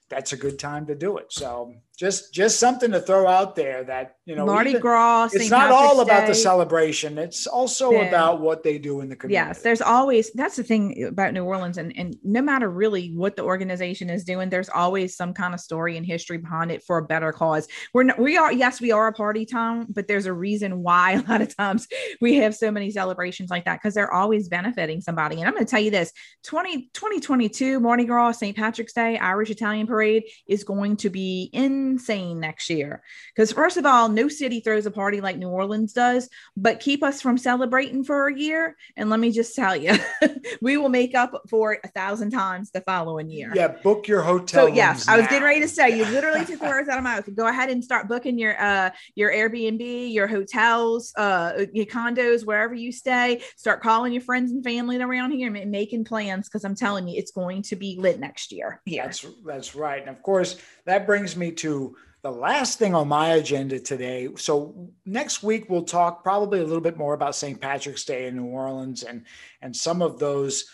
[0.08, 1.32] that's a good time to do it.
[1.32, 5.26] So just just something to throw out there that you know Mardi even, Gras.
[5.26, 5.50] It's St.
[5.50, 6.26] not Patrick's all about Day.
[6.28, 7.18] the celebration.
[7.18, 8.02] It's also yeah.
[8.02, 9.48] about what they do in the community.
[9.48, 13.36] Yes, there's always that's the thing about New Orleans, and and no matter really what
[13.36, 16.98] the organization is doing, there's always some kind of story and history behind it for
[16.98, 17.68] a better cause.
[17.92, 21.12] We're not, we are yes we are a party town, but there's a reason why
[21.26, 21.86] a lot of times
[22.20, 25.36] we have so many celebrations like that because they're always benefiting somebody.
[25.36, 28.56] And I'm going to tell you this: 20 2022 Mardi Gras St.
[28.56, 33.02] Patrick's Day Irish Italian Parade is going to be in insane next year.
[33.34, 37.02] Because, first of all, no city throws a party like New Orleans does, but keep
[37.02, 38.76] us from celebrating for a year.
[38.96, 39.94] And let me just tell you,
[40.60, 43.52] we will make up for it a thousand times the following year.
[43.54, 44.66] Yeah, book your hotel.
[44.66, 47.04] So, yes, I was getting ready to say, you literally took the words out of
[47.04, 47.28] my mouth.
[47.34, 52.74] Go ahead and start booking your uh your Airbnb, your hotels, uh your condos, wherever
[52.74, 53.42] you stay.
[53.56, 57.18] Start calling your friends and family around here and making plans because I'm telling you,
[57.18, 58.80] it's going to be lit next year.
[58.84, 59.04] Here.
[59.04, 60.00] That's that's right.
[60.00, 61.73] And of course, that brings me to
[62.22, 64.28] the last thing on my agenda today.
[64.36, 67.60] So next week we'll talk probably a little bit more about St.
[67.60, 69.24] Patrick's Day in New Orleans and
[69.60, 70.64] and some of those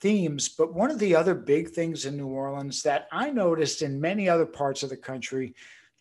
[0.00, 0.48] themes.
[0.48, 4.28] But one of the other big things in New Orleans that I noticed in many
[4.28, 5.54] other parts of the country,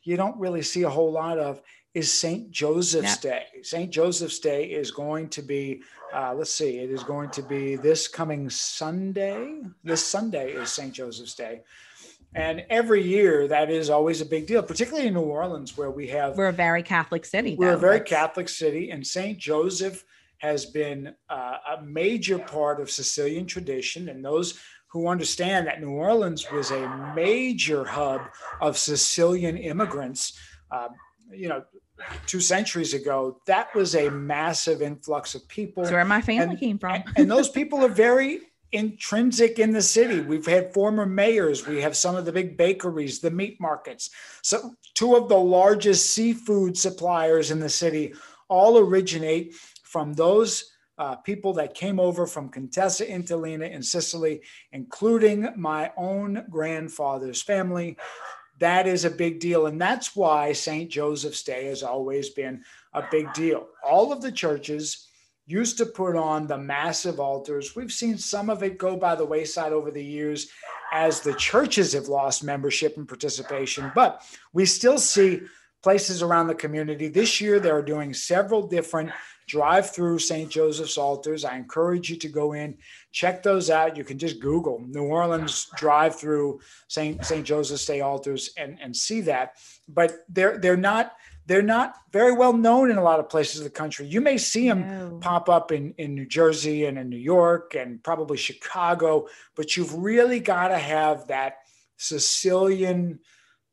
[0.03, 1.61] you don't really see a whole lot of
[1.93, 2.49] is St.
[2.49, 3.31] Joseph's yeah.
[3.31, 3.45] Day.
[3.61, 3.91] St.
[3.91, 5.83] Joseph's Day is going to be,
[6.13, 9.61] uh, let's see, it is going to be this coming Sunday.
[9.83, 10.91] This Sunday is St.
[10.91, 11.61] Joseph's Day.
[12.35, 16.07] And every year, that is always a big deal, particularly in New Orleans, where we
[16.07, 16.37] have.
[16.37, 17.55] We're a very Catholic city.
[17.55, 17.77] We're though.
[17.77, 17.99] a very.
[17.99, 19.37] Catholic city, and St.
[19.37, 20.03] Joseph
[20.39, 24.09] has been uh, a major part of Sicilian tradition.
[24.09, 28.21] And those who understand that New Orleans was a major hub
[28.61, 30.37] of Sicilian immigrants,
[30.69, 30.89] uh,
[31.31, 31.63] you know,
[32.25, 35.83] two centuries ago, that was a massive influx of people.
[35.83, 37.03] That's where my family and, came from.
[37.15, 38.41] and those people are very
[38.73, 40.19] intrinsic in the city.
[40.19, 44.09] We've had former mayors, we have some of the big bakeries, the meat markets.
[44.41, 48.13] So, two of the largest seafood suppliers in the city
[48.49, 55.49] all originate from those uh, people that came over from Contessa Entellina in Sicily, including
[55.55, 57.97] my own grandfather's family.
[58.59, 59.65] That is a big deal.
[59.65, 60.89] And that's why St.
[60.89, 62.63] Joseph's Day has always been
[62.93, 63.67] a big deal.
[63.83, 65.07] All of the churches
[65.45, 67.75] used to put on the massive altars.
[67.75, 70.49] We've seen some of it go by the wayside over the years
[70.93, 74.23] as the churches have lost membership and participation, but
[74.53, 75.41] we still see
[75.81, 77.09] places around the community.
[77.09, 79.11] This year, they're doing several different
[79.47, 80.49] drive through St.
[80.49, 81.43] Joseph's altars.
[81.43, 82.77] I encourage you to go in,
[83.11, 83.97] check those out.
[83.97, 87.23] You can just Google New Orleans drive through St.
[87.25, 87.45] St.
[87.45, 89.55] Joseph's Day altars and, and see that.
[89.89, 91.13] But they're they're not
[91.45, 94.05] they're not very well known in a lot of places of the country.
[94.05, 95.19] You may see them no.
[95.21, 99.93] pop up in, in New Jersey and in New York and probably Chicago, but you've
[99.93, 101.57] really got to have that
[101.97, 103.19] Sicilian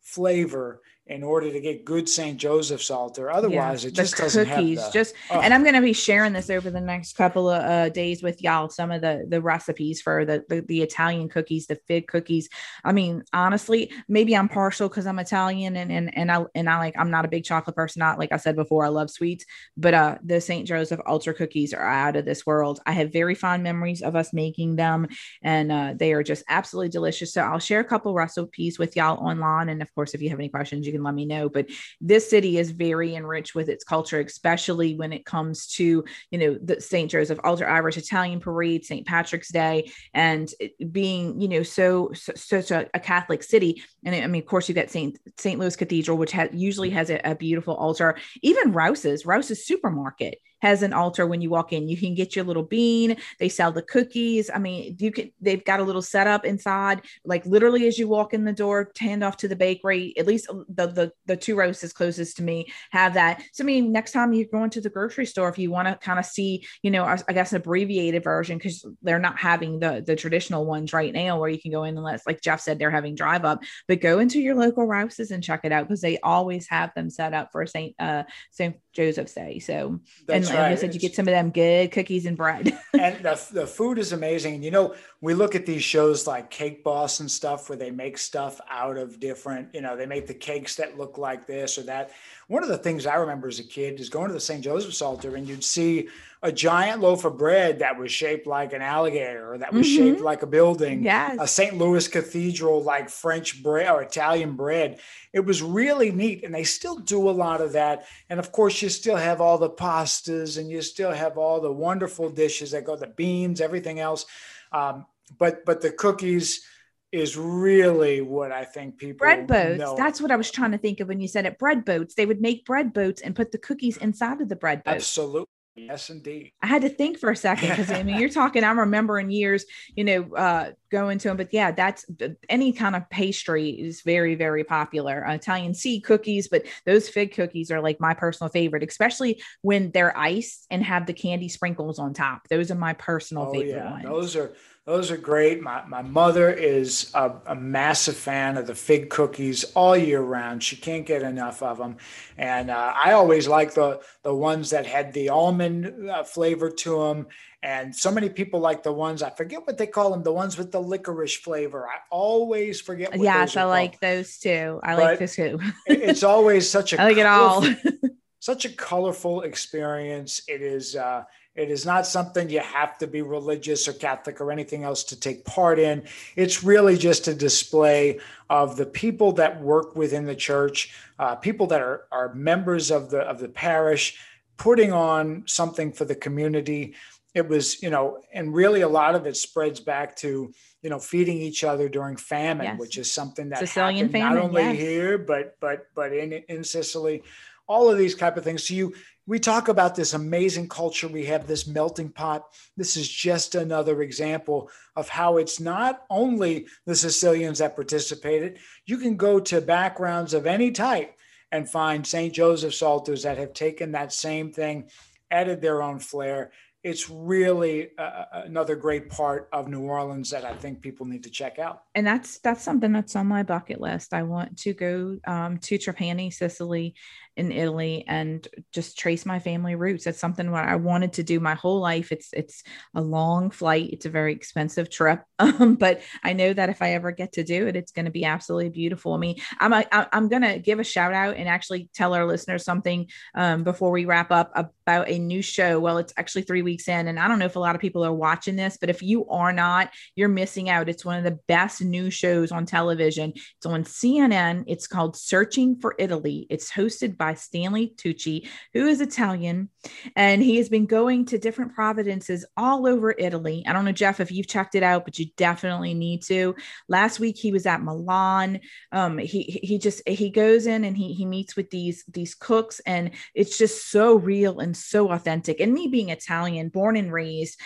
[0.00, 0.80] flavor
[1.10, 2.38] in order to get good St.
[2.38, 3.32] Joseph's altar.
[3.32, 5.14] Otherwise, yeah, it just doesn't cookies, have the, just.
[5.28, 5.40] Oh.
[5.40, 8.40] And I'm going to be sharing this over the next couple of uh, days with
[8.40, 8.68] y'all.
[8.68, 12.48] Some of the the recipes for the, the, the Italian cookies, the fig cookies.
[12.84, 16.78] I mean, honestly, maybe I'm partial because I'm Italian and and and I and I
[16.78, 17.98] like I'm not a big chocolate person.
[17.98, 19.44] Not like I said before, I love sweets,
[19.76, 20.66] but uh, the St.
[20.66, 22.78] Joseph altar cookies are out of this world.
[22.86, 25.08] I have very fond memories of us making them,
[25.42, 27.32] and uh, they are just absolutely delicious.
[27.32, 30.38] So I'll share a couple recipes with y'all online, and of course, if you have
[30.38, 31.48] any questions, you can let me know.
[31.48, 31.66] But
[32.00, 36.58] this city is very enriched with its culture, especially when it comes to, you know,
[36.62, 37.10] the St.
[37.10, 39.06] Joseph Altar Irish Italian Parade, St.
[39.06, 40.52] Patrick's Day, and
[40.90, 43.82] being, you know, so, so such a, a, Catholic city.
[44.04, 45.18] And I mean, of course, you've got St.
[45.38, 45.58] St.
[45.58, 48.16] Louis Cathedral, which has usually has a, a beautiful altar.
[48.42, 51.88] Even Rouse's, Rouse's supermarket has an altar when you walk in.
[51.88, 53.16] You can get your little bean.
[53.38, 54.50] They sell the cookies.
[54.52, 58.34] I mean, you can they've got a little setup inside, like literally as you walk
[58.34, 60.14] in the door, hand off to the bakery.
[60.18, 63.42] At least the the, the two roasts closest to me have that.
[63.52, 65.96] So I mean, next time you're going to the grocery store, if you want to
[65.96, 69.80] kind of see, you know, I, I guess an abbreviated version because they're not having
[69.80, 72.78] the the traditional ones right now where you can go in unless like Jeff said
[72.78, 76.00] they're having drive up, but go into your local Rouse's and check it out because
[76.00, 79.58] they always have them set up for Saint uh Saint Joseph's Day.
[79.58, 82.78] So That's and like I said, you get some of them good cookies and bread.
[82.98, 84.54] and the, the food is amazing.
[84.54, 87.90] And you know, we look at these shows like Cake Boss and stuff where they
[87.90, 91.76] make stuff out of different, you know, they make the cakes that look like this
[91.76, 92.12] or that.
[92.48, 94.64] One of the things I remember as a kid is going to the St.
[94.64, 96.08] Joseph's altar and you'd see
[96.42, 99.96] a giant loaf of bread that was shaped like an alligator or that was mm-hmm.
[99.96, 101.04] shaped like a building.
[101.04, 101.36] Yes.
[101.38, 101.76] A St.
[101.76, 105.00] Louis cathedral like French bread or Italian bread.
[105.34, 106.44] It was really neat.
[106.44, 108.06] And they still do a lot of that.
[108.30, 111.70] And of course, you still have all the pastas and you still have all the
[111.70, 114.24] wonderful dishes that go, the beans, everything else.
[114.72, 115.06] Um,
[115.38, 116.64] but but the cookies
[117.12, 119.80] is really what I think people bread boats.
[119.80, 119.96] Know.
[119.96, 121.58] That's what I was trying to think of when you said it.
[121.58, 122.14] Bread boats.
[122.14, 124.94] They would make bread boats and put the cookies inside of the bread boat.
[124.94, 125.46] Absolutely.
[125.76, 126.52] Yes, indeed.
[126.62, 128.64] I had to think for a second because I mean, you're talking.
[128.64, 129.64] I'm remembering years,
[129.94, 131.36] you know, uh, going to them.
[131.36, 132.04] But yeah, that's
[132.48, 135.26] any kind of pastry is very, very popular.
[135.26, 139.90] Uh, Italian sea cookies, but those fig cookies are like my personal favorite, especially when
[139.92, 142.42] they're iced and have the candy sprinkles on top.
[142.48, 143.90] Those are my personal oh, favorite yeah.
[143.90, 144.04] ones.
[144.04, 144.54] Those are
[144.90, 145.62] those are great.
[145.62, 150.64] My, my mother is a, a, massive fan of the fig cookies all year round.
[150.64, 151.98] She can't get enough of them.
[152.36, 156.98] And uh, I always like the, the ones that had the almond uh, flavor to
[157.04, 157.28] them.
[157.62, 160.58] And so many people like the ones, I forget what they call them, the ones
[160.58, 161.86] with the licorice flavor.
[161.86, 163.10] I always forget.
[163.10, 163.42] What they're doing.
[163.42, 164.80] Yes, I like those too.
[164.82, 165.60] I but like this too.
[165.86, 167.64] it's always such a I like it all.
[168.40, 170.42] such a colorful experience.
[170.48, 171.22] It is, uh,
[171.56, 175.18] it is not something you have to be religious or Catholic or anything else to
[175.18, 176.04] take part in.
[176.36, 181.66] It's really just a display of the people that work within the church, uh, people
[181.68, 184.18] that are, are members of the of the parish,
[184.58, 186.94] putting on something for the community.
[187.34, 190.98] It was, you know, and really a lot of it spreads back to, you know,
[190.98, 192.78] feeding each other during famine, yes.
[192.78, 194.76] which is something that Sicilian famine, not only yes.
[194.76, 197.22] here, but but but in in Sicily
[197.70, 198.66] all of these type of things.
[198.66, 198.94] So you
[199.30, 204.02] we talk about this amazing culture we have this melting pot this is just another
[204.02, 210.34] example of how it's not only the sicilians that participated you can go to backgrounds
[210.34, 211.14] of any type
[211.52, 214.90] and find st joseph's altars that have taken that same thing
[215.30, 216.50] added their own flair
[216.82, 221.30] it's really uh, another great part of New Orleans that I think people need to
[221.30, 221.82] check out.
[221.94, 224.14] And that's that's something that's on my bucket list.
[224.14, 226.94] I want to go um, to Trapani, Sicily,
[227.40, 230.04] in Italy and just trace my family roots.
[230.04, 232.12] That's something what I wanted to do my whole life.
[232.12, 232.62] It's it's
[232.94, 233.88] a long flight.
[233.92, 237.42] It's a very expensive trip, um, but I know that if I ever get to
[237.42, 239.14] do it, it's going to be absolutely beautiful.
[239.14, 242.26] I mean, I'm a, I'm going to give a shout out and actually tell our
[242.26, 245.80] listeners something um, before we wrap up about a new show.
[245.80, 248.04] Well, it's actually three weeks in, and I don't know if a lot of people
[248.04, 250.90] are watching this, but if you are not, you're missing out.
[250.90, 253.32] It's one of the best new shows on television.
[253.34, 254.64] It's on CNN.
[254.66, 256.46] It's called Searching for Italy.
[256.50, 259.70] It's hosted by Stanley Tucci, who is Italian,
[260.16, 263.64] and he has been going to different providences all over Italy.
[263.66, 266.54] I don't know, Jeff, if you've checked it out, but you definitely need to.
[266.88, 268.60] Last week he was at Milan.
[268.92, 272.80] Um, he he just he goes in and he he meets with these these cooks,
[272.86, 275.60] and it's just so real and so authentic.
[275.60, 277.58] And me being Italian, born and raised,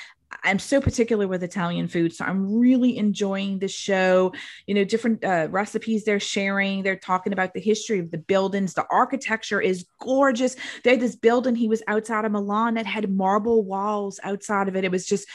[0.42, 2.14] I'm so particular with Italian food.
[2.14, 4.32] So I'm really enjoying the show.
[4.66, 6.82] You know, different uh, recipes they're sharing.
[6.82, 8.74] They're talking about the history of the buildings.
[8.74, 10.56] The architecture is gorgeous.
[10.82, 14.76] They had this building, he was outside of Milan that had marble walls outside of
[14.76, 14.84] it.
[14.84, 15.28] It was just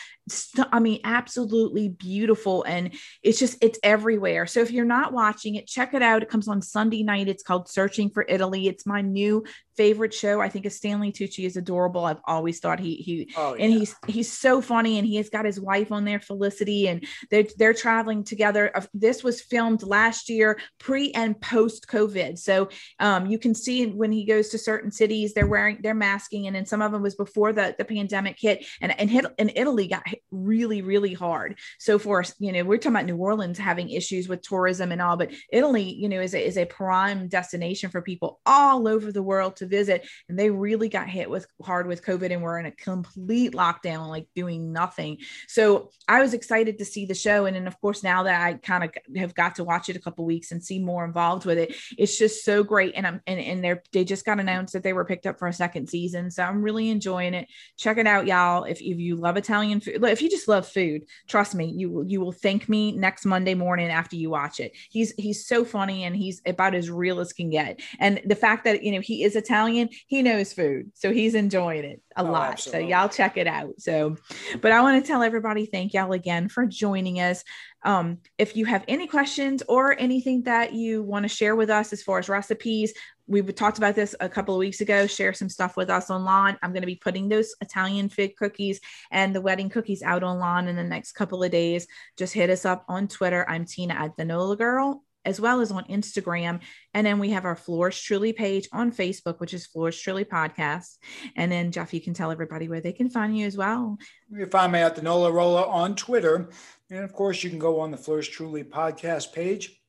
[0.71, 2.63] I mean, absolutely beautiful.
[2.63, 4.45] And it's just, it's everywhere.
[4.47, 6.23] So if you're not watching it, check it out.
[6.23, 7.27] It comes on Sunday night.
[7.27, 8.67] It's called Searching for Italy.
[8.67, 9.43] It's my new
[9.77, 10.41] favorite show.
[10.41, 12.03] I think Stanley Tucci is adorable.
[12.03, 13.63] I've always thought he, he, oh, yeah.
[13.63, 17.05] and he's, he's so funny and he has got his wife on there, Felicity, and
[17.32, 18.73] they're, they're traveling together.
[18.93, 22.38] This was filmed last year, pre and post COVID.
[22.38, 22.67] So
[22.99, 26.47] um, you can see when he goes to certain cities, they're wearing, they're masking.
[26.47, 29.49] And then some of them was before the, the pandemic hit and, and hit in
[29.55, 31.57] Italy got really, really hard.
[31.80, 35.17] So for you know, we're talking about New Orleans having issues with tourism and all,
[35.17, 39.24] but Italy, you know, is a, is a prime destination for people all over the
[39.24, 40.07] world to visit.
[40.28, 44.07] And they really got hit with hard with COVID and we're in a complete lockdown,
[44.09, 45.17] like doing nothing.
[45.47, 47.45] So I was excited to see the show.
[47.45, 50.01] And then of course, now that I kind of have got to watch it a
[50.01, 52.93] couple weeks and see more involved with it, it's just so great.
[52.95, 55.47] And I'm and, and they're they just got announced that they were picked up for
[55.47, 56.32] a second season.
[56.32, 57.47] So I'm really enjoying it.
[57.78, 58.63] Check it out, y'all.
[58.63, 62.05] If, if you love Italian food, if you just love food, trust me, you will
[62.05, 64.72] you will thank me next Monday morning after you watch it.
[64.89, 67.82] He's he's so funny and he's about as real as can get.
[67.99, 71.84] And the fact that you know he is Italian, he knows food, so he's enjoying
[71.84, 72.51] it a oh, lot.
[72.53, 72.84] Absolutely.
[72.84, 73.80] So y'all check it out.
[73.80, 74.18] So,
[74.62, 77.43] but I want to tell everybody thank y'all again for joining us.
[77.84, 81.93] Um, if you have any questions or anything that you want to share with us
[81.93, 82.93] as far as recipes,
[83.30, 85.05] we talked about this a couple of weeks ago.
[85.05, 86.57] Share some stuff with us online.
[86.61, 90.67] I'm going to be putting those Italian fig cookies and the wedding cookies out online
[90.67, 91.88] in the next couple of days.
[92.17, 93.45] Just hit us up on Twitter.
[93.47, 96.59] I'm Tina at the Nola Girl as well as on Instagram.
[96.93, 100.97] And then we have our Fleurs Truly page on Facebook, which is Fleurs Truly Podcast.
[101.36, 103.97] And then, Jeff, you can tell everybody where they can find you as well.
[104.32, 106.49] You can find me at the Nola Rolla on Twitter.
[106.89, 109.80] And of course, you can go on the Fleurs Truly Podcast page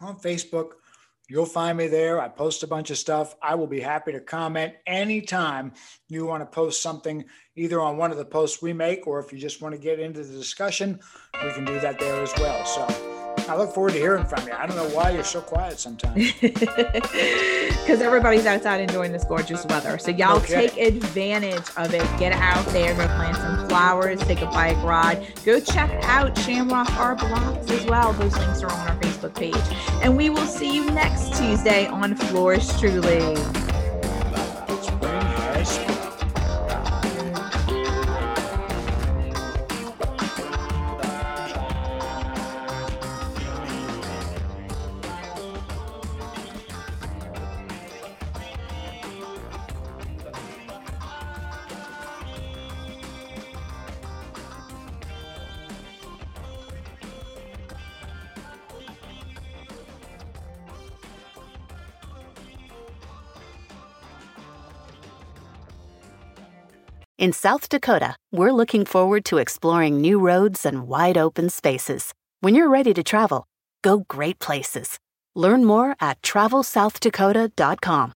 [0.00, 0.72] on Facebook.
[1.30, 2.20] You'll find me there.
[2.20, 3.36] I post a bunch of stuff.
[3.40, 5.72] I will be happy to comment anytime
[6.08, 7.24] you want to post something,
[7.54, 10.00] either on one of the posts we make, or if you just want to get
[10.00, 10.98] into the discussion,
[11.44, 12.66] we can do that there as well.
[12.66, 12.84] So,
[13.48, 14.54] I look forward to hearing from you.
[14.54, 16.32] I don't know why you're so quiet sometimes.
[17.80, 19.98] Because everybody's outside enjoying this gorgeous weather.
[19.98, 20.68] So y'all okay.
[20.68, 22.02] take advantage of it.
[22.20, 25.28] Get out there, go plant some flowers, take a bike ride.
[25.44, 28.12] Go check out Shamrock Art Blocks as well.
[28.14, 29.54] Those links are on our Facebook page.
[30.02, 33.59] And we will see you next Tuesday on Fleurs Truly.
[67.20, 72.14] In South Dakota, we're looking forward to exploring new roads and wide open spaces.
[72.40, 73.46] When you're ready to travel,
[73.82, 74.98] go great places.
[75.34, 78.12] Learn more at travelsouthdakota.com.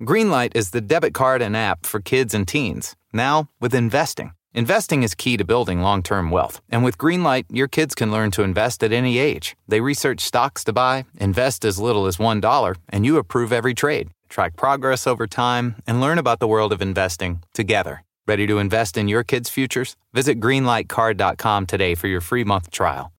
[0.00, 2.94] Greenlight is the debit card and app for kids and teens.
[3.12, 4.34] Now, with investing.
[4.54, 6.60] Investing is key to building long term wealth.
[6.68, 9.56] And with Greenlight, your kids can learn to invest at any age.
[9.66, 14.10] They research stocks to buy, invest as little as $1, and you approve every trade
[14.30, 18.02] track progress over time, and learn about the world of investing together.
[18.26, 19.96] Ready to invest in your kids' futures?
[20.14, 23.12] Visit greenlightcard.com today for your free month trial.